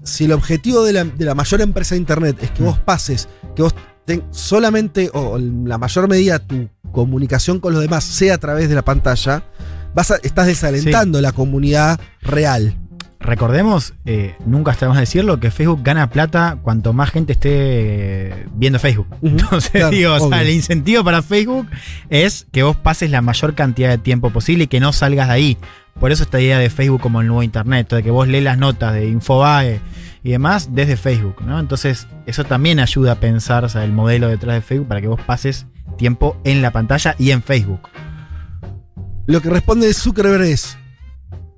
si 0.03 0.25
el 0.25 0.31
objetivo 0.31 0.83
de 0.83 0.93
la, 0.93 1.03
de 1.03 1.25
la 1.25 1.35
mayor 1.35 1.61
empresa 1.61 1.93
de 1.95 1.99
Internet 1.99 2.37
es 2.41 2.49
que 2.51 2.63
Mm. 2.63 2.65
vos 2.65 2.79
pases, 2.79 3.29
que 3.55 3.61
vos 3.61 3.75
ten- 4.05 4.23
solamente 4.31 5.11
o 5.13 5.37
en 5.37 5.69
la 5.69 5.77
mayor 5.77 6.07
medida 6.09 6.39
tu 6.39 6.69
comunicación 6.91 7.59
con 7.59 7.73
los 7.73 7.81
demás 7.83 8.03
sea 8.03 8.35
a 8.35 8.37
través 8.39 8.67
de 8.69 8.75
la 8.75 8.81
pantalla, 8.83 9.43
vas 9.93 10.09
a- 10.11 10.17
estás 10.23 10.47
desalentando 10.47 11.21
la 11.21 11.31
comunidad 11.33 11.99
real. 12.21 12.75
Recordemos, 13.23 13.93
eh, 14.05 14.35
nunca 14.45 14.73
está 14.73 14.89
más 14.89 14.99
decirlo, 14.99 15.39
que 15.39 15.49
Facebook 15.49 15.79
gana 15.81 16.09
plata 16.09 16.57
cuanto 16.61 16.91
más 16.91 17.09
gente 17.09 17.31
esté 17.31 18.47
viendo 18.53 18.79
Facebook. 18.79 19.07
Entonces, 19.21 19.71
claro, 19.71 19.89
digo, 19.91 20.13
o 20.13 20.17
sea, 20.17 20.27
obvio. 20.27 20.39
el 20.39 20.49
incentivo 20.49 21.05
para 21.05 21.21
Facebook 21.21 21.69
es 22.09 22.45
que 22.51 22.63
vos 22.63 22.75
pases 22.75 23.09
la 23.11 23.21
mayor 23.21 23.55
cantidad 23.55 23.89
de 23.89 23.97
tiempo 23.97 24.29
posible 24.31 24.65
y 24.65 24.67
que 24.67 24.81
no 24.81 24.91
salgas 24.91 25.29
de 25.29 25.33
ahí. 25.33 25.57
Por 26.01 26.11
eso 26.11 26.23
esta 26.23 26.41
idea 26.41 26.59
de 26.59 26.69
Facebook 26.69 26.99
como 26.99 27.21
el 27.21 27.27
nuevo 27.27 27.43
Internet, 27.43 27.89
de 27.93 28.03
que 28.03 28.11
vos 28.11 28.27
lees 28.27 28.43
las 28.43 28.57
notas 28.57 28.93
de 28.93 29.07
Infobae 29.07 29.79
y 30.21 30.31
demás 30.31 30.69
desde 30.73 30.97
Facebook, 30.97 31.41
¿no? 31.45 31.61
Entonces, 31.61 32.07
eso 32.25 32.43
también 32.43 32.81
ayuda 32.81 33.13
a 33.13 33.19
pensar 33.21 33.63
o 33.63 33.69
sea, 33.69 33.85
el 33.85 33.93
modelo 33.93 34.27
detrás 34.27 34.55
de 34.55 34.61
Facebook 34.61 34.89
para 34.89 34.99
que 34.99 35.07
vos 35.07 35.21
pases 35.21 35.65
tiempo 35.97 36.35
en 36.43 36.61
la 36.61 36.71
pantalla 36.71 37.15
y 37.17 37.31
en 37.31 37.41
Facebook. 37.41 37.87
Lo 39.27 39.41
que 39.41 39.49
responde 39.49 39.93
Zuckerberg 39.93 40.43
es, 40.43 40.77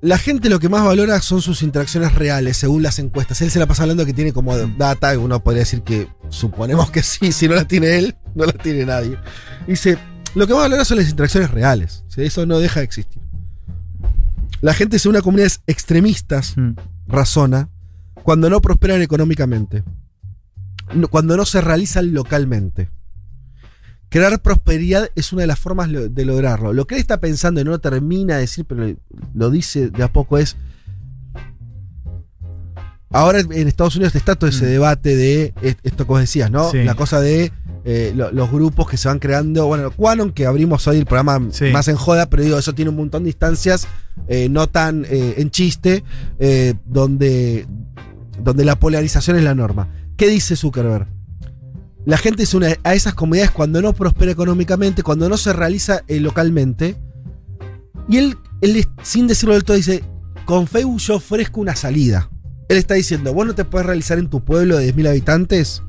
la 0.06 0.20
gente 0.20 0.50
lo 0.50 0.60
que 0.60 0.70
más 0.70 0.84
valora 0.86 1.20
son 1.20 1.42
sus 1.42 1.64
interacciones 1.64 2.14
reales, 2.14 2.58
según 2.58 2.84
las 2.84 3.00
encuestas. 3.00 3.42
Él 3.42 3.50
se 3.50 3.58
la 3.58 3.66
pasa 3.66 3.82
hablando 3.84 4.06
que 4.06 4.14
tiene 4.14 4.34
como 4.34 4.56
data, 4.56 5.18
uno 5.18 5.44
podría 5.44 5.62
decir 5.62 5.82
que 5.82 6.08
suponemos 6.30 6.92
que 6.92 7.02
sí, 7.02 7.32
si 7.32 7.48
no 7.48 7.56
la 7.56 7.66
tiene 7.66 7.98
él, 7.98 8.16
no 8.36 8.46
la 8.46 8.54
tiene 8.54 8.86
nadie. 8.86 9.18
Dice, 9.66 9.98
lo 10.36 10.46
que 10.46 10.54
más 10.54 10.62
valora 10.62 10.86
son 10.86 10.98
las 10.98 11.10
interacciones 11.10 11.50
reales, 11.50 12.04
sea, 12.08 12.24
eso 12.24 12.46
no 12.46 12.60
deja 12.60 12.82
de 12.82 12.86
existir. 12.86 13.20
La 14.62 14.76
gente 14.76 15.00
se 15.00 15.10
une 15.10 15.18
a 15.18 15.22
comunidades 15.24 15.62
extremistas, 15.66 16.56
Mm. 16.56 16.74
razona, 17.08 17.70
cuando 18.24 18.48
no 18.50 18.62
prosperan 18.62 19.02
económicamente, 19.02 19.84
cuando 21.10 21.36
no 21.36 21.46
se 21.46 21.62
realizan 21.62 22.14
localmente. 22.14 22.90
Crear 24.16 24.42
prosperidad 24.42 25.10
es 25.16 25.34
una 25.34 25.42
de 25.42 25.48
las 25.48 25.60
formas 25.60 25.90
de 25.92 26.24
lograrlo. 26.26 26.72
Lo 26.72 26.88
que 26.88 26.96
él 26.96 27.02
está 27.02 27.20
pensando 27.20 27.60
y 27.60 27.66
no 27.66 27.72
lo 27.72 27.80
termina 27.80 28.36
de 28.36 28.40
decir, 28.42 28.64
pero 28.64 28.96
lo 29.34 29.50
dice 29.50 29.90
de 29.90 30.04
a 30.04 30.08
poco 30.08 30.38
es. 30.38 30.56
Ahora 33.12 33.40
en 33.42 33.68
Estados 33.68 33.98
Unidos 33.98 34.16
está 34.16 34.36
todo 34.36 34.50
ese 34.50 34.64
Mm. 34.64 34.70
debate 34.70 35.16
de 35.18 35.54
est- 35.62 35.80
esto 35.84 36.06
que 36.06 36.08
vos 36.14 36.20
decías, 36.22 36.50
¿no? 36.50 36.72
Sí. 36.72 36.84
La 36.86 36.96
cosa 36.96 37.20
de 37.20 37.52
eh, 37.84 38.14
lo- 38.16 38.32
los 38.32 38.50
grupos 38.50 38.90
que 38.90 38.96
se 38.96 39.10
van 39.10 39.20
creando. 39.20 39.68
Bueno, 39.68 39.92
Quanon, 39.92 40.32
que 40.32 40.46
abrimos 40.46 40.88
hoy 40.88 40.98
el 40.98 41.06
programa 41.06 41.50
Sí. 41.52 41.66
más 41.74 41.88
en 41.90 41.98
joda, 41.98 42.30
pero 42.30 42.42
digo, 42.42 42.58
eso 42.58 42.74
tiene 42.74 42.90
un 42.92 42.96
montón 42.98 43.24
de 43.24 43.30
instancias 43.32 43.86
eh, 44.30 44.48
no 44.50 44.68
tan 44.68 45.06
eh, 45.10 45.36
en 45.38 45.52
chiste, 45.52 46.04
donde, 46.86 47.68
donde 48.42 48.64
la 48.66 48.80
polarización 48.80 49.36
es 49.38 49.44
la 49.44 49.54
norma. 49.56 49.90
¿Qué 50.18 50.30
dice 50.30 50.56
Zuckerberg? 50.56 51.08
La 52.06 52.18
gente 52.18 52.46
se 52.46 52.56
une 52.56 52.78
a 52.84 52.94
esas 52.94 53.16
comunidades 53.16 53.52
cuando 53.52 53.82
no 53.82 53.94
prospera 53.94 54.32
económicamente, 54.32 55.02
cuando 55.02 55.28
no 55.28 55.38
se 55.38 55.54
realiza 55.54 56.04
eh, 56.08 56.20
localmente. 56.20 56.96
Y 58.08 58.18
él, 58.18 58.38
él, 58.62 58.88
sin 59.02 59.26
decirlo 59.26 59.56
del 59.56 59.64
todo, 59.64 59.76
dice, 59.76 60.04
con 60.46 60.68
Facebook 60.68 61.00
yo 61.00 61.16
ofrezco 61.16 61.62
una 61.62 61.76
salida. 61.76 62.30
Él 62.70 62.78
está 62.78 62.94
diciendo, 62.94 63.34
vos 63.34 63.48
no 63.48 63.56
te 63.56 63.66
puedes 63.66 63.88
realizar 63.88 64.20
en 64.20 64.30
tu 64.30 64.46
pueblo 64.46 64.78
de 64.78 64.94
10.000 64.94 65.10
habitantes, 65.10 65.84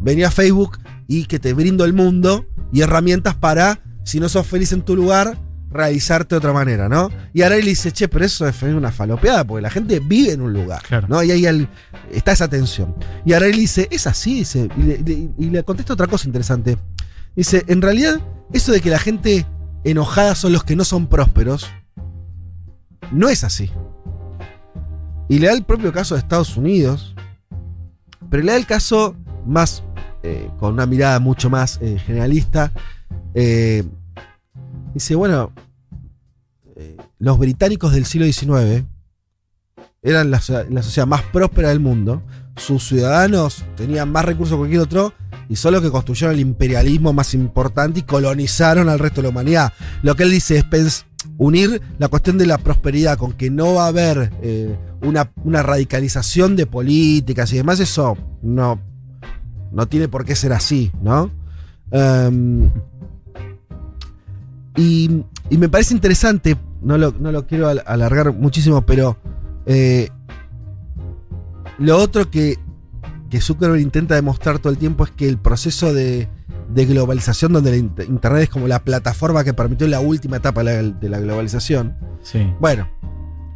vení 0.00 0.24
a 0.24 0.30
Facebook 0.30 0.78
y 1.06 1.26
que 1.26 1.38
te 1.38 1.52
brindo 1.52 1.84
el 1.84 1.92
mundo 1.92 2.46
y 2.72 2.80
herramientas 2.80 3.36
para, 3.36 3.80
si 4.04 4.18
no 4.18 4.28
sos 4.28 4.46
feliz 4.46 4.72
en 4.72 4.82
tu 4.82 4.96
lugar, 4.96 5.38
realizarte 5.72 6.34
de 6.34 6.38
otra 6.38 6.52
manera, 6.52 6.88
¿no? 6.88 7.10
Y 7.32 7.42
ahora 7.42 7.56
él 7.56 7.64
dice, 7.64 7.92
che, 7.92 8.08
pero 8.08 8.24
eso 8.24 8.46
es 8.46 8.62
una 8.62 8.92
falopeada, 8.92 9.44
porque 9.44 9.62
la 9.62 9.70
gente 9.70 10.00
vive 10.00 10.32
en 10.32 10.40
un 10.42 10.52
lugar, 10.52 10.82
Claro. 10.82 11.06
¿no? 11.08 11.22
Y 11.22 11.30
ahí 11.30 11.46
el- 11.46 11.68
está 12.12 12.32
esa 12.32 12.48
tensión. 12.48 12.94
Y 13.24 13.32
ahora 13.32 13.46
él 13.46 13.56
dice, 13.56 13.88
es 13.90 14.06
así, 14.06 14.34
dice, 14.40 14.68
y 14.76 14.82
le, 14.82 14.98
le- 14.98 15.30
y 15.38 15.50
le 15.50 15.62
contesta 15.64 15.92
otra 15.94 16.06
cosa 16.06 16.26
interesante. 16.26 16.76
Dice, 17.34 17.64
en 17.68 17.80
realidad, 17.82 18.20
eso 18.52 18.72
de 18.72 18.80
que 18.80 18.90
la 18.90 18.98
gente 18.98 19.46
enojada 19.84 20.34
son 20.34 20.52
los 20.52 20.64
que 20.64 20.76
no 20.76 20.84
son 20.84 21.06
prósperos, 21.06 21.68
no 23.10 23.28
es 23.28 23.44
así. 23.44 23.70
Y 25.28 25.38
le 25.38 25.46
da 25.46 25.54
el 25.54 25.64
propio 25.64 25.92
caso 25.92 26.14
de 26.14 26.20
Estados 26.20 26.56
Unidos, 26.56 27.14
pero 28.30 28.42
le 28.42 28.52
da 28.52 28.58
el 28.58 28.66
caso 28.66 29.16
más, 29.46 29.82
eh, 30.22 30.48
con 30.58 30.74
una 30.74 30.86
mirada 30.86 31.18
mucho 31.20 31.48
más 31.50 31.78
eh, 31.82 31.98
generalista. 32.04 32.70
eh, 33.34 33.82
dice, 34.94 35.14
bueno, 35.14 35.52
eh, 36.76 36.96
los 37.18 37.38
británicos 37.38 37.92
del 37.92 38.04
siglo 38.06 38.26
XIX 38.26 38.84
eran 40.02 40.30
la, 40.30 40.40
so- 40.40 40.64
la 40.68 40.82
sociedad 40.82 41.06
más 41.06 41.22
próspera 41.22 41.68
del 41.68 41.80
mundo, 41.80 42.22
sus 42.56 42.86
ciudadanos 42.86 43.64
tenían 43.76 44.10
más 44.10 44.24
recursos 44.24 44.54
que 44.54 44.58
cualquier 44.58 44.80
otro, 44.80 45.12
y 45.48 45.56
son 45.56 45.72
los 45.74 45.82
que 45.82 45.90
construyeron 45.90 46.34
el 46.34 46.40
imperialismo 46.40 47.12
más 47.12 47.34
importante 47.34 48.00
y 48.00 48.02
colonizaron 48.04 48.88
al 48.88 48.98
resto 48.98 49.16
de 49.16 49.24
la 49.24 49.28
humanidad. 49.30 49.72
Lo 50.02 50.14
que 50.14 50.22
él 50.22 50.30
dice 50.30 50.58
es 50.58 50.64
pens- 50.64 51.04
unir 51.38 51.80
la 51.98 52.08
cuestión 52.08 52.38
de 52.38 52.46
la 52.46 52.58
prosperidad 52.58 53.18
con 53.18 53.32
que 53.32 53.50
no 53.50 53.74
va 53.74 53.84
a 53.84 53.88
haber 53.88 54.32
eh, 54.42 54.76
una, 55.02 55.30
una 55.44 55.62
radicalización 55.62 56.56
de 56.56 56.66
políticas 56.66 57.52
y 57.52 57.56
demás, 57.56 57.80
eso 57.80 58.16
no, 58.42 58.80
no 59.72 59.86
tiene 59.86 60.08
por 60.08 60.24
qué 60.24 60.34
ser 60.36 60.52
así, 60.52 60.90
¿no? 61.02 61.30
Em, 61.90 62.70
Y, 64.76 65.24
y 65.50 65.58
me 65.58 65.68
parece 65.68 65.92
interesante, 65.94 66.56
no 66.80 66.96
lo, 66.98 67.12
no 67.12 67.30
lo 67.32 67.46
quiero 67.46 67.68
al- 67.68 67.82
alargar 67.86 68.32
muchísimo, 68.32 68.82
pero 68.86 69.16
eh, 69.66 70.08
lo 71.78 71.98
otro 71.98 72.30
que, 72.30 72.58
que 73.30 73.40
Zuckerberg 73.40 73.80
intenta 73.80 74.14
demostrar 74.14 74.58
todo 74.58 74.72
el 74.72 74.78
tiempo 74.78 75.04
es 75.04 75.10
que 75.10 75.28
el 75.28 75.38
proceso 75.38 75.92
de, 75.92 76.28
de 76.72 76.86
globalización, 76.86 77.52
donde 77.52 77.70
la 77.70 77.76
int- 77.76 78.08
Internet 78.08 78.44
es 78.44 78.48
como 78.50 78.68
la 78.68 78.82
plataforma 78.84 79.44
que 79.44 79.52
permitió 79.54 79.86
la 79.88 80.00
última 80.00 80.36
etapa 80.38 80.62
de 80.64 80.82
la, 80.82 80.88
de 80.98 81.08
la 81.08 81.20
globalización, 81.20 81.96
Sí. 82.22 82.50
bueno, 82.60 82.88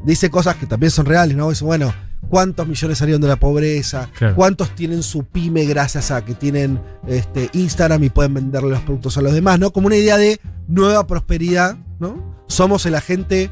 dice 0.05 0.29
cosas 0.31 0.57
que 0.57 0.67
también 0.67 0.91
son 0.91 1.07
reales, 1.07 1.37
¿no? 1.37 1.49
Dice, 1.51 1.65
bueno, 1.65 1.93
¿cuántos 2.29 2.67
millones 2.67 2.99
salieron 2.99 3.21
de 3.21 3.29
la 3.29 3.37
pobreza? 3.37 4.09
Claro. 4.17 4.35
¿Cuántos 4.35 4.75
tienen 4.75 5.03
su 5.03 5.25
pyme 5.25 5.65
gracias 5.65 6.11
a 6.11 6.25
que 6.25 6.35
tienen 6.35 6.81
este, 7.07 7.51
Instagram 7.53 8.05
y 8.05 8.11
pueden 8.11 8.35
venderle 8.35 8.71
los 8.71 8.81
productos 8.81 9.17
a 9.19 9.23
los 9.23 9.33
demás, 9.33 9.59
¿no? 9.59 9.73
Como 9.73 9.87
una 9.87 9.97
idea 9.97 10.17
de 10.17 10.41
nueva 10.69 11.07
prosperidad, 11.07 11.77
¿no? 11.99 12.37
Somos 12.47 12.87
el 12.87 12.95
agente 12.95 13.51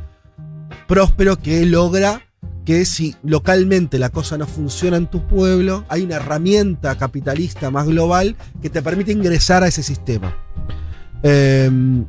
próspero 0.86 1.36
que 1.36 1.64
logra 1.66 2.22
que 2.64 2.84
si 2.84 3.14
localmente 3.22 3.98
la 3.98 4.08
cosa 4.08 4.38
no 4.38 4.46
funciona 4.46 4.96
en 4.96 5.06
tu 5.06 5.26
pueblo, 5.26 5.84
hay 5.88 6.02
una 6.02 6.16
herramienta 6.16 6.96
capitalista 6.96 7.70
más 7.70 7.86
global 7.86 8.36
que 8.62 8.70
te 8.70 8.82
permite 8.82 9.12
ingresar 9.12 9.62
a 9.62 9.68
ese 9.68 9.82
sistema. 9.82 10.34
Em, 11.22 12.06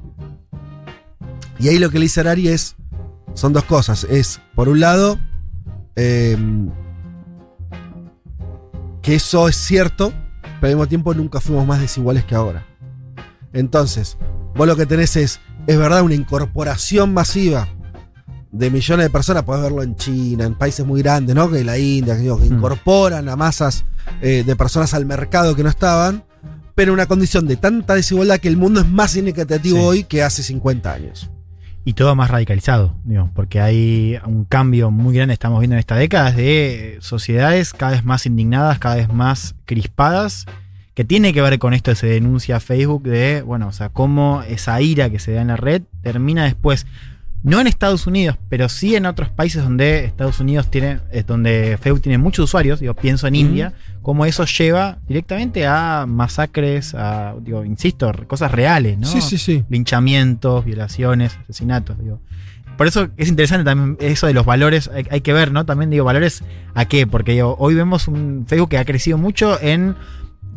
y 1.59 1.67
ahí 1.67 1.77
lo 1.77 1.89
que 1.89 1.99
le 1.99 2.05
dice 2.05 2.21
Arari 2.21 2.47
es, 2.47 2.75
son 3.33 3.53
dos 3.53 3.65
cosas. 3.65 4.05
Es, 4.09 4.41
por 4.55 4.69
un 4.69 4.79
lado, 4.79 5.19
em, 5.95 6.69
que 9.01 9.15
eso 9.15 9.47
es 9.47 9.55
cierto, 9.55 10.11
pero 10.59 10.71
al 10.71 10.75
mismo 10.75 10.87
tiempo 10.87 11.13
nunca 11.13 11.39
fuimos 11.39 11.65
más 11.67 11.79
desiguales 11.79 12.23
que 12.25 12.35
ahora. 12.35 12.65
Entonces, 13.53 14.17
vos 14.55 14.67
lo 14.67 14.75
que 14.75 14.85
tenés 14.85 15.15
es, 15.15 15.39
es 15.67 15.77
verdad, 15.77 16.01
una 16.01 16.15
incorporación 16.15 17.13
masiva 17.13 17.67
de 18.51 18.69
millones 18.71 19.05
de 19.05 19.09
personas, 19.09 19.43
podés 19.43 19.63
verlo 19.63 19.83
en 19.83 19.95
China, 19.95 20.45
en 20.45 20.55
países 20.55 20.85
muy 20.85 21.01
grandes, 21.01 21.35
¿no? 21.35 21.49
Que 21.51 21.63
la 21.63 21.77
India, 21.77 22.15
que, 22.15 22.21
digo, 22.23 22.39
que 22.39 22.45
Mm. 22.49 22.53
incorporan 22.57 23.27
a 23.29 23.35
masas 23.35 23.83
eh, 24.21 24.43
de 24.45 24.55
personas 24.55 24.93
al 24.93 25.05
mercado 25.05 25.55
que 25.55 25.63
no 25.63 25.69
estaban, 25.69 26.23
pero 26.73 26.91
en 26.91 26.93
una 26.93 27.05
condición 27.05 27.47
de 27.47 27.57
tanta 27.57 27.95
desigualdad 27.95 28.39
que 28.39 28.47
el 28.47 28.55
mundo 28.57 28.79
es 28.81 28.87
más 28.87 29.15
inequitativo 29.15 29.77
Sí. 29.77 29.83
hoy 29.83 30.03
que 30.03 30.23
hace 30.23 30.41
50 30.43 30.93
años. 30.93 31.29
Y 31.87 31.93
todo 31.93 32.15
más 32.15 32.31
radicalizado, 32.31 32.95
digo, 33.03 33.29
porque 33.35 33.61
hay 33.61 34.17
un 34.25 34.43
cambio 34.43 34.89
muy 34.89 35.15
grande, 35.15 35.33
estamos 35.35 35.59
viendo 35.59 35.75
en 35.75 35.79
esta 35.79 35.95
década, 35.95 36.31
de 36.31 36.97
sociedades 36.99 37.73
cada 37.73 37.91
vez 37.91 38.03
más 38.03 38.25
indignadas, 38.25 38.79
cada 38.79 38.95
vez 38.95 39.13
más 39.13 39.53
crispadas, 39.65 40.47
que 40.95 41.05
tiene 41.05 41.31
que 41.31 41.41
ver 41.41 41.59
con 41.59 41.75
esto 41.75 41.93
se 41.93 42.07
denuncia 42.07 42.59
Facebook 42.59 43.03
de, 43.03 43.43
bueno, 43.43 43.67
o 43.67 43.71
sea, 43.71 43.89
cómo 43.89 44.41
esa 44.41 44.81
ira 44.81 45.11
que 45.11 45.19
se 45.19 45.33
da 45.33 45.41
en 45.41 45.49
la 45.49 45.57
red 45.57 45.83
termina 46.01 46.45
después, 46.45 46.87
no 47.45 47.61
en 47.61 47.67
Estados 47.67 48.07
Unidos, 48.07 48.37
pero 48.49 48.67
sí 48.69 48.95
en 48.95 49.05
otros 49.05 49.29
países 49.29 49.63
donde 49.63 50.05
Estados 50.05 50.39
Unidos 50.39 50.71
tiene, 50.71 50.99
eh, 51.11 51.23
donde 51.25 51.77
Facebook 51.79 52.01
tiene 52.01 52.17
muchos 52.17 52.45
usuarios, 52.45 52.79
digo, 52.79 52.95
pienso 52.95 53.27
en. 53.27 53.35
India, 53.35 53.73
cómo 54.01 54.25
eso 54.25 54.45
lleva 54.45 54.97
directamente 55.07 55.67
a 55.67 56.05
masacres, 56.07 56.95
a, 56.95 57.35
digo, 57.41 57.63
insisto, 57.63 58.11
cosas 58.27 58.51
reales, 58.51 58.97
¿no? 58.97 59.05
Sí, 59.05 59.21
sí, 59.21 59.37
sí. 59.37 59.63
linchamientos, 59.69 60.65
violaciones, 60.65 61.37
asesinatos, 61.43 61.99
digo. 61.99 62.19
Por 62.77 62.87
eso 62.87 63.09
es 63.17 63.29
interesante 63.29 63.63
también 63.63 63.97
eso 63.99 64.25
de 64.25 64.33
los 64.33 64.45
valores, 64.45 64.89
hay, 64.93 65.05
hay 65.11 65.21
que 65.21 65.31
ver, 65.31 65.51
¿no? 65.51 65.65
También 65.65 65.91
digo, 65.91 66.03
valores 66.03 66.43
a 66.73 66.85
qué, 66.85 67.05
porque 67.05 67.33
digo, 67.33 67.55
hoy 67.59 67.75
vemos 67.75 68.07
un 68.07 68.45
Facebook 68.47 68.69
que 68.69 68.77
ha 68.79 68.85
crecido 68.85 69.19
mucho 69.19 69.61
en 69.61 69.95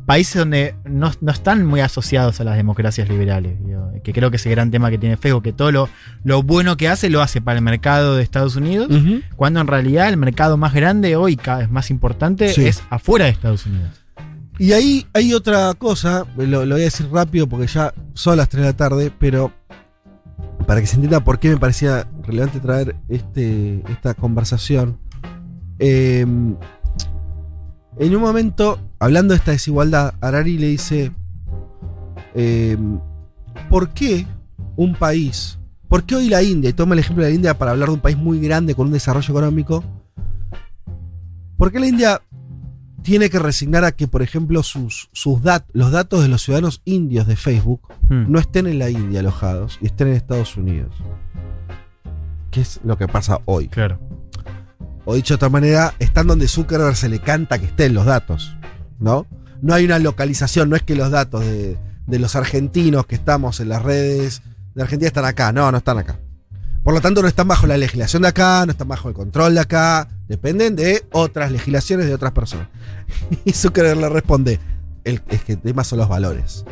países 0.09 0.37
donde 0.37 0.75
no, 0.87 1.13
no 1.21 1.31
están 1.33 1.67
muy 1.67 1.81
asociados 1.81 2.41
a 2.41 2.45
las 2.45 2.57
democracias 2.57 3.11
liberales, 3.11 3.63
digo, 3.63 3.93
que 4.03 4.15
creo 4.15 4.31
que 4.31 4.37
ese 4.37 4.49
gran 4.49 4.71
tema 4.71 4.89
que 4.89 4.97
tiene 4.97 5.19
Facebook, 5.19 5.43
que 5.43 5.53
todo 5.53 5.71
lo, 5.71 5.89
lo 6.25 6.43
bueno 6.43 6.79
que 6.79 6.89
hace 6.89 7.11
lo 7.11 7.21
hace 7.21 7.43
para 7.43 7.59
el 7.59 7.65
mercado 7.65 8.17
de 8.17 8.23
Estados 8.23 8.57
Unidos, 8.57 8.89
cuando 9.37 9.61
en 9.61 9.67
realidad 9.67 10.09
el 10.09 10.17
mercado 10.17 10.57
más 10.57 10.73
grande 10.73 11.15
hoy, 11.15 11.37
cada 11.37 11.59
vez 11.59 11.71
más 11.71 11.91
importante, 11.91 12.49
Sí. 12.55 12.65
es 12.65 12.83
afuera 12.89 13.27
de 13.27 13.33
Estados 13.33 13.67
Unidos. 13.67 13.91
Y 14.59 14.73
ahí 14.73 15.07
hay 15.13 15.35
otra 15.35 15.75
cosa, 15.75 16.25
lo, 16.39 16.65
lo 16.65 16.75
voy 16.75 16.81
a 16.81 16.85
decir 16.87 17.07
rápido 17.13 17.47
porque 17.47 17.67
ya 17.67 17.93
son 18.15 18.39
las 18.39 18.49
3 18.49 18.63
de 18.63 18.69
la 18.71 18.77
tarde, 18.77 19.13
pero 19.19 19.53
para 20.67 20.81
que 20.81 20.87
se 20.87 20.95
entienda 20.97 21.21
por 21.21 21.39
qué 21.39 21.51
me 21.51 21.59
parecía 21.59 22.09
relevante 22.25 22.61
traer 22.61 22.97
este, 23.11 23.83
esta 23.91 24.15
conversación. 24.15 24.99
Eh, 25.79 26.21
en 26.23 28.15
un 28.17 28.21
momento, 28.23 28.79
hablando 28.99 29.33
de 29.35 29.39
esta 29.39 29.53
desigualdad, 29.53 30.15
Arari 30.21 30.59
le 30.59 30.69
dice, 30.69 31.13
eh, 32.35 32.77
¿por 33.71 33.91
qué 33.91 34.27
un 34.77 34.95
país, 34.95 35.59
por 35.89 36.05
qué 36.05 36.17
hoy 36.17 36.29
la 36.29 36.43
India, 36.43 36.71
y 36.71 36.73
toma 36.73 36.95
el 36.95 37.01
ejemplo 37.01 37.25
de 37.25 37.31
la 37.31 37.35
India 37.37 37.59
para 37.59 37.73
hablar 37.73 37.89
de 37.89 37.95
un 37.95 38.01
país 38.01 38.17
muy 38.17 38.41
grande 38.41 38.75
con 38.75 38.87
un 38.89 38.93
desarrollo 38.93 39.31
económico, 39.33 39.85
¿por 41.57 41.73
qué 41.73 41.81
la 41.81 41.87
India 41.87 42.23
tiene 43.03 43.31
que 43.31 43.39
resignar 43.39 43.85
a 43.85 43.93
que, 43.93 44.07
por 44.09 44.23
ejemplo, 44.23 44.63
sus, 44.63 45.09
sus 45.13 45.41
dat- 45.43 45.65
los 45.73 45.91
datos 45.93 46.23
de 46.23 46.29
los 46.29 46.43
ciudadanos 46.43 46.83
indios 46.85 47.27
de 47.27 47.37
Facebook 47.37 47.81
Hmm. 48.09 48.25
no 48.31 48.39
estén 48.39 48.67
en 48.67 48.79
la 48.79 48.89
India 48.91 49.21
alojados 49.21 49.79
y 49.83 49.87
estén 49.87 50.09
en 50.09 50.15
Estados 50.15 50.57
Unidos? 50.57 50.95
¿Qué 52.51 52.61
es 52.63 52.81
lo 52.85 52.97
que 52.97 53.07
pasa 53.07 53.41
hoy? 53.45 53.69
Claro. 53.69 53.99
O 55.05 55.15
dicho 55.15 55.35
de 55.35 55.37
otra 55.37 55.49
manera, 55.49 55.95
están 55.99 56.27
donde 56.27 56.49
Zuckerberg 56.49 56.97
se 56.97 57.09
le 57.09 57.19
canta 57.19 57.59
que 57.59 57.67
estén 57.67 57.95
los 57.95 58.05
datos, 58.07 58.57
¿no? 58.99 59.27
No 59.61 59.75
hay 59.75 59.85
una 59.85 59.99
localización, 59.99 60.71
no 60.71 60.77
es 60.77 60.83
que 60.83 60.95
los 60.95 61.11
datos 61.11 61.41
de, 61.45 61.79
los 62.07 62.37
argentinos 62.37 63.07
que 63.07 63.15
estamos 63.15 63.61
en 63.61 63.69
las 63.69 63.83
redes 63.83 64.43
de 64.75 64.83
Argentina 64.83 65.09
están 65.09 65.25
acá, 65.25 65.53
no, 65.53 65.71
no 65.71 65.79
están 65.79 65.99
acá. 65.99 66.19
Por 66.85 66.95
lo 66.95 67.01
tanto, 67.01 67.21
no 67.21 67.29
están 67.29 67.49
bajo 67.49 67.67
la 67.67 67.77
legislación 67.77 68.23
de 68.23 68.29
acá, 68.29 68.65
no 68.65 68.73
están 68.73 68.89
bajo 68.89 69.09
el 69.09 69.15
control 69.15 69.55
de 69.55 69.61
acá, 69.61 70.09
dependen 70.29 70.77
de 70.77 71.05
otras 71.13 71.51
legislaciones 71.51 72.07
de 72.07 72.15
otras 72.15 72.33
personas. 72.33 72.69
Y 73.45 73.53
Zuckerberg 73.53 73.99
le 73.99 74.09
responde, 74.09 74.61
el, 75.05 75.21
es 75.29 75.43
que 75.45 75.53
el 75.53 75.59
tema 75.59 75.85
son 75.85 75.99
los 75.99 76.09
valores. 76.09 76.65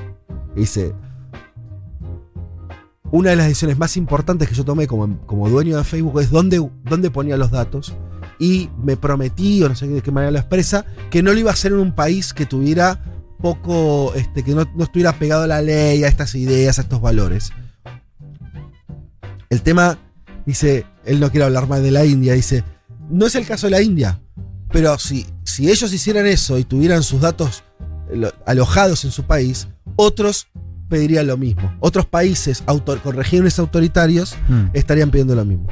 Dice, 0.54 0.94
una 3.10 3.30
de 3.30 3.36
las 3.36 3.46
decisiones 3.46 3.78
más 3.78 3.96
importantes 3.96 4.48
que 4.48 4.54
yo 4.54 4.64
tomé 4.64 4.86
como, 4.86 5.18
como 5.26 5.48
dueño 5.48 5.76
de 5.76 5.84
Facebook 5.84 6.20
es 6.20 6.30
dónde, 6.30 6.66
dónde 6.84 7.10
ponía 7.10 7.36
los 7.36 7.50
datos. 7.50 7.94
Y 8.38 8.68
me 8.82 8.96
prometí, 8.96 9.62
o 9.62 9.68
no 9.68 9.74
sé 9.74 9.86
de 9.86 10.02
qué 10.02 10.10
manera 10.10 10.30
lo 10.30 10.38
expresa, 10.38 10.84
que 11.10 11.22
no 11.22 11.32
lo 11.32 11.38
iba 11.38 11.50
a 11.50 11.54
hacer 11.54 11.72
en 11.72 11.78
un 11.78 11.94
país 11.94 12.32
que 12.34 12.44
tuviera 12.46 13.00
poco, 13.40 14.12
este, 14.14 14.42
que 14.42 14.54
no, 14.54 14.64
no 14.76 14.84
estuviera 14.84 15.18
pegado 15.18 15.42
a 15.42 15.46
la 15.46 15.62
ley, 15.62 16.04
a 16.04 16.08
estas 16.08 16.34
ideas, 16.34 16.78
a 16.78 16.82
estos 16.82 17.00
valores. 17.00 17.50
El 19.50 19.62
tema, 19.62 19.98
dice, 20.44 20.84
él 21.04 21.20
no 21.20 21.30
quiere 21.30 21.44
hablar 21.44 21.68
más 21.68 21.82
de 21.82 21.90
la 21.90 22.04
India, 22.04 22.34
dice, 22.34 22.64
no 23.10 23.26
es 23.26 23.34
el 23.34 23.46
caso 23.46 23.66
de 23.68 23.70
la 23.72 23.82
India, 23.82 24.20
pero 24.70 24.98
si, 24.98 25.26
si 25.44 25.70
ellos 25.70 25.92
hicieran 25.92 26.26
eso 26.26 26.58
y 26.58 26.64
tuvieran 26.64 27.02
sus 27.02 27.20
datos 27.20 27.62
eh, 28.10 28.16
lo- 28.16 28.32
alojados 28.46 29.04
en 29.04 29.12
su 29.12 29.24
país, 29.24 29.68
otros 29.96 30.48
pedirían 30.88 31.26
lo 31.26 31.36
mismo. 31.36 31.72
Otros 31.80 32.06
países 32.06 32.62
autor- 32.66 33.00
con 33.00 33.16
regímenes 33.16 33.58
autoritarios 33.58 34.36
Hmm. 34.48 34.66
estarían 34.72 35.10
pidiendo 35.10 35.34
lo 35.34 35.44
mismo. 35.44 35.66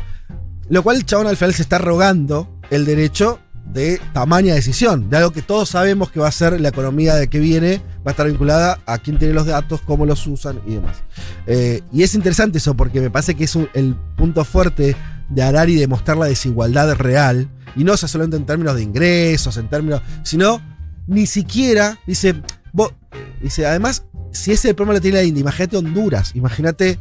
Lo 0.69 0.83
cual 0.83 0.97
el 0.97 1.07
chabón 1.07 1.27
al 1.27 1.37
final 1.37 1.55
se 1.55 1.63
está 1.63 1.79
rogando 1.79 2.61
el 2.71 2.85
derecho 2.85 3.41
de 3.67 4.01
tamaña 4.13 4.55
decisión, 4.55 5.09
de 5.09 5.17
algo 5.17 5.31
que 5.31 5.43
todos 5.43 5.71
sabemos 5.71 6.11
que 6.11 6.21
va 6.21 6.29
a 6.29 6.33
ser 6.33 6.61
la 6.61 6.69
economía 6.69 7.15
de 7.15 7.29
que 7.29 7.39
viene, 7.39 7.79
va 8.07 8.09
a 8.09 8.11
estar 8.11 8.27
vinculada 8.27 8.79
a 8.87 8.99
quién 8.99 9.19
tiene 9.19 9.35
los 9.35 9.47
datos, 9.47 9.81
cómo 9.81 10.05
los 10.07 10.27
usan 10.27 10.61
y 10.67 10.75
demás. 10.75 10.99
Eh, 11.47 11.83
y 11.93 12.03
es 12.03 12.15
interesante 12.15 12.59
eso 12.59 12.77
porque 12.77 13.01
me 13.01 13.11
parece 13.11 13.35
que 13.35 13.45
es 13.45 13.57
el 13.73 13.97
punto 14.17 14.45
fuerte 14.45 14.97
de 15.31 15.43
Harari 15.43 15.77
de 15.77 15.87
mostrar 15.87 16.19
la 16.19 16.27
desigualdad 16.27 16.95
real, 16.97 17.49
y 17.75 17.85
no 17.85 17.97
solamente 17.97 18.37
en 18.37 18.47
términos 18.47 18.77
de 18.77 18.83
ingresos, 18.83 19.57
en 19.57 19.69
términos, 19.69 20.03
sino 20.23 20.61
ni 21.07 21.27
siquiera, 21.27 21.99
dice, 22.07 22.35
vos- 22.73 22.93
eh, 23.13 23.39
dice, 23.43 23.67
además, 23.67 24.05
si 24.31 24.53
ese 24.53 24.75
problema 24.75 24.95
lo 24.95 25.01
tiene 25.01 25.19
la 25.19 25.25
India, 25.25 25.41
imagínate 25.41 25.77
Honduras, 25.79 26.33
imagínate, 26.35 26.99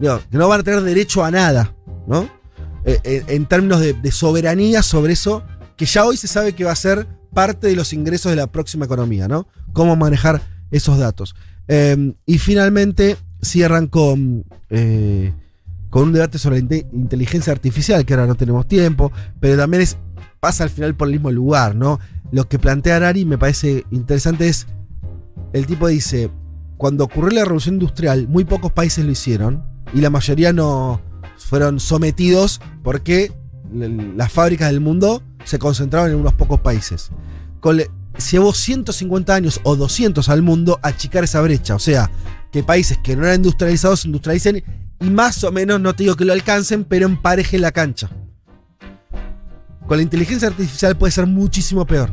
que 0.00 0.38
no 0.38 0.48
van 0.48 0.60
a 0.60 0.62
tener 0.64 0.80
derecho 0.80 1.22
a 1.24 1.30
nada, 1.30 1.74
¿no? 2.06 2.28
Eh, 2.84 2.98
eh, 3.04 3.24
en 3.28 3.46
términos 3.46 3.80
de, 3.80 4.12
soberanía 4.12 4.82
sobre 4.82 5.12
eso, 5.12 5.44
que 5.76 5.86
ya 5.86 6.04
hoy 6.04 6.16
se 6.16 6.26
sabe 6.26 6.52
que 6.54 6.64
va 6.64 6.72
a 6.72 6.76
ser 6.76 7.06
parte 7.32 7.68
de 7.68 7.76
los 7.76 7.92
ingresos 7.92 8.30
de 8.30 8.36
la 8.36 8.48
próxima 8.48 8.84
economía, 8.86 9.28
¿no? 9.28 9.46
Cómo 9.72 9.96
manejar 9.96 10.42
esos 10.70 10.98
datos. 10.98 11.34
Eh, 11.68 12.14
y 12.26 12.38
finalmente 12.38 13.16
cierran 13.40 13.86
con, 13.86 14.44
eh, 14.70 15.32
con 15.90 16.04
un 16.04 16.12
debate 16.12 16.38
sobre 16.38 16.56
la 16.56 16.62
inte- 16.62 16.86
inteligencia 16.92 17.52
artificial, 17.52 18.04
que 18.04 18.14
ahora 18.14 18.26
no 18.26 18.34
tenemos 18.34 18.66
tiempo, 18.66 19.12
pero 19.40 19.56
también 19.56 19.82
es, 19.82 19.96
pasa 20.40 20.64
al 20.64 20.70
final 20.70 20.94
por 20.94 21.08
el 21.08 21.14
mismo 21.14 21.30
lugar, 21.30 21.74
¿no? 21.74 22.00
Lo 22.32 22.48
que 22.48 22.58
plantea 22.58 22.96
Arari 22.96 23.24
me 23.24 23.38
parece 23.38 23.84
interesante 23.90 24.48
es, 24.48 24.66
el 25.52 25.66
tipo 25.66 25.86
dice, 25.86 26.30
cuando 26.76 27.04
ocurrió 27.04 27.30
la 27.30 27.42
revolución 27.44 27.76
industrial, 27.76 28.26
muy 28.28 28.44
pocos 28.44 28.72
países 28.72 29.04
lo 29.04 29.12
hicieron 29.12 29.64
y 29.94 30.00
la 30.00 30.10
mayoría 30.10 30.52
no 30.52 31.00
fueron 31.44 31.80
sometidos 31.80 32.60
porque 32.82 33.32
las 33.72 34.30
fábricas 34.32 34.70
del 34.70 34.80
mundo 34.80 35.22
se 35.44 35.58
concentraban 35.58 36.10
en 36.10 36.16
unos 36.16 36.34
pocos 36.34 36.60
países. 36.60 37.10
Con 37.60 37.76
le- 37.78 37.90
llevó 38.30 38.52
150 38.52 39.34
años 39.34 39.60
o 39.64 39.76
200 39.76 40.28
al 40.28 40.42
mundo 40.42 40.78
a 40.82 40.88
achicar 40.88 41.24
esa 41.24 41.40
brecha, 41.40 41.74
o 41.74 41.78
sea, 41.78 42.10
que 42.50 42.62
países 42.62 42.98
que 43.02 43.16
no 43.16 43.24
eran 43.24 43.36
industrializados 43.36 44.00
se 44.00 44.08
industrialicen 44.08 44.62
y 45.00 45.10
más 45.10 45.42
o 45.44 45.50
menos, 45.50 45.80
no 45.80 45.94
te 45.94 46.02
digo 46.04 46.14
que 46.16 46.24
lo 46.26 46.32
alcancen, 46.34 46.84
pero 46.84 47.06
emparejen 47.06 47.62
la 47.62 47.72
cancha. 47.72 48.10
Con 49.86 49.96
la 49.96 50.02
inteligencia 50.02 50.48
artificial 50.48 50.96
puede 50.96 51.10
ser 51.10 51.26
muchísimo 51.26 51.86
peor. 51.86 52.10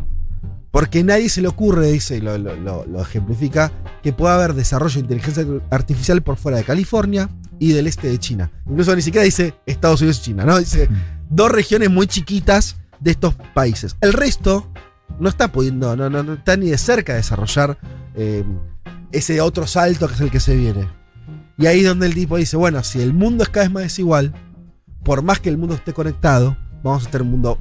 Porque 0.71 1.03
nadie 1.03 1.29
se 1.29 1.41
le 1.41 1.47
ocurre, 1.47 1.91
dice, 1.91 2.17
y 2.17 2.21
lo 2.21 3.01
ejemplifica, 3.01 3.71
que 4.03 4.13
pueda 4.13 4.35
haber 4.35 4.53
desarrollo 4.53 4.93
de 4.95 4.99
inteligencia 5.01 5.45
artificial 5.71 6.21
por 6.21 6.37
fuera 6.37 6.57
de 6.59 6.63
California 6.63 7.27
y 7.59 7.73
del 7.73 7.87
este 7.87 8.09
de 8.09 8.17
China. 8.17 8.51
Incluso 8.67 8.95
ni 8.95 9.01
siquiera 9.01 9.23
dice 9.23 9.53
Estados 9.65 10.01
Unidos 10.01 10.19
y 10.19 10.21
China, 10.23 10.45
¿no? 10.45 10.57
Dice 10.57 10.89
dos 11.29 11.51
regiones 11.51 11.89
muy 11.89 12.07
chiquitas 12.07 12.77
de 12.99 13.11
estos 13.11 13.35
países. 13.53 13.95
El 14.01 14.13
resto 14.13 14.71
no 15.19 15.29
está 15.29 15.51
pudiendo, 15.51 15.95
no, 15.95 16.09
no, 16.09 16.23
no 16.23 16.33
está 16.33 16.57
ni 16.57 16.69
de 16.69 16.77
cerca 16.77 17.13
de 17.13 17.17
desarrollar 17.17 17.77
eh, 18.15 18.43
ese 19.11 19.41
otro 19.41 19.67
salto 19.67 20.07
que 20.07 20.13
es 20.13 20.21
el 20.21 20.31
que 20.31 20.39
se 20.39 20.55
viene. 20.55 20.87
Y 21.57 21.65
ahí 21.65 21.81
es 21.81 21.87
donde 21.87 22.07
el 22.07 22.13
tipo 22.13 22.37
dice, 22.37 22.55
bueno, 22.55 22.83
si 22.83 23.01
el 23.01 23.13
mundo 23.13 23.43
es 23.43 23.49
cada 23.49 23.65
vez 23.65 23.73
más 23.73 23.83
desigual, 23.83 24.33
por 25.03 25.21
más 25.23 25.39
que 25.39 25.49
el 25.49 25.57
mundo 25.57 25.75
esté 25.75 25.93
conectado, 25.93 26.57
vamos 26.83 27.05
a 27.05 27.11
tener 27.11 27.23
un 27.23 27.31
mundo 27.31 27.59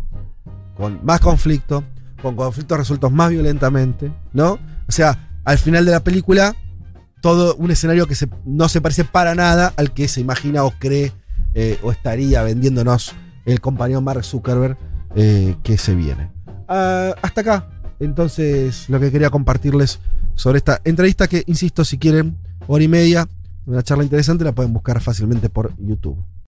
con 0.76 1.04
más 1.04 1.20
conflicto, 1.20 1.82
con 2.22 2.36
conflictos 2.36 2.78
resueltos 2.78 3.10
más 3.10 3.30
violentamente, 3.30 4.12
¿no? 4.32 4.58
O 4.88 4.92
sea, 4.92 5.40
al 5.44 5.58
final 5.58 5.84
de 5.84 5.90
la 5.90 6.04
película, 6.04 6.54
todo 7.20 7.54
un 7.56 7.70
escenario 7.70 8.06
que 8.06 8.14
no 8.44 8.68
se 8.68 8.80
parece 8.80 9.04
para 9.04 9.34
nada 9.34 9.72
al 9.76 9.92
que 9.92 10.08
se 10.08 10.20
imagina 10.20 10.64
o 10.64 10.72
cree 10.72 11.12
eh, 11.54 11.78
o 11.82 11.90
estaría 11.90 12.42
vendiéndonos 12.42 13.14
el 13.44 13.60
compañero 13.60 14.00
Mark 14.00 14.24
Zuckerberg 14.24 14.76
eh, 15.14 15.56
que 15.62 15.78
se 15.78 15.94
viene. 15.94 16.30
Ah, 16.68 17.14
hasta 17.22 17.40
acá, 17.40 17.68
entonces, 18.00 18.88
lo 18.88 19.00
que 19.00 19.10
quería 19.10 19.30
compartirles 19.30 20.00
sobre 20.34 20.58
esta 20.58 20.80
entrevista 20.84 21.26
que, 21.26 21.42
insisto, 21.46 21.84
si 21.84 21.98
quieren, 21.98 22.36
hora 22.66 22.84
y 22.84 22.88
media, 22.88 23.28
una 23.66 23.82
charla 23.82 24.04
interesante, 24.04 24.44
la 24.44 24.52
pueden 24.52 24.72
buscar 24.72 25.00
fácilmente 25.00 25.48
por 25.48 25.72
YouTube. 25.78 26.16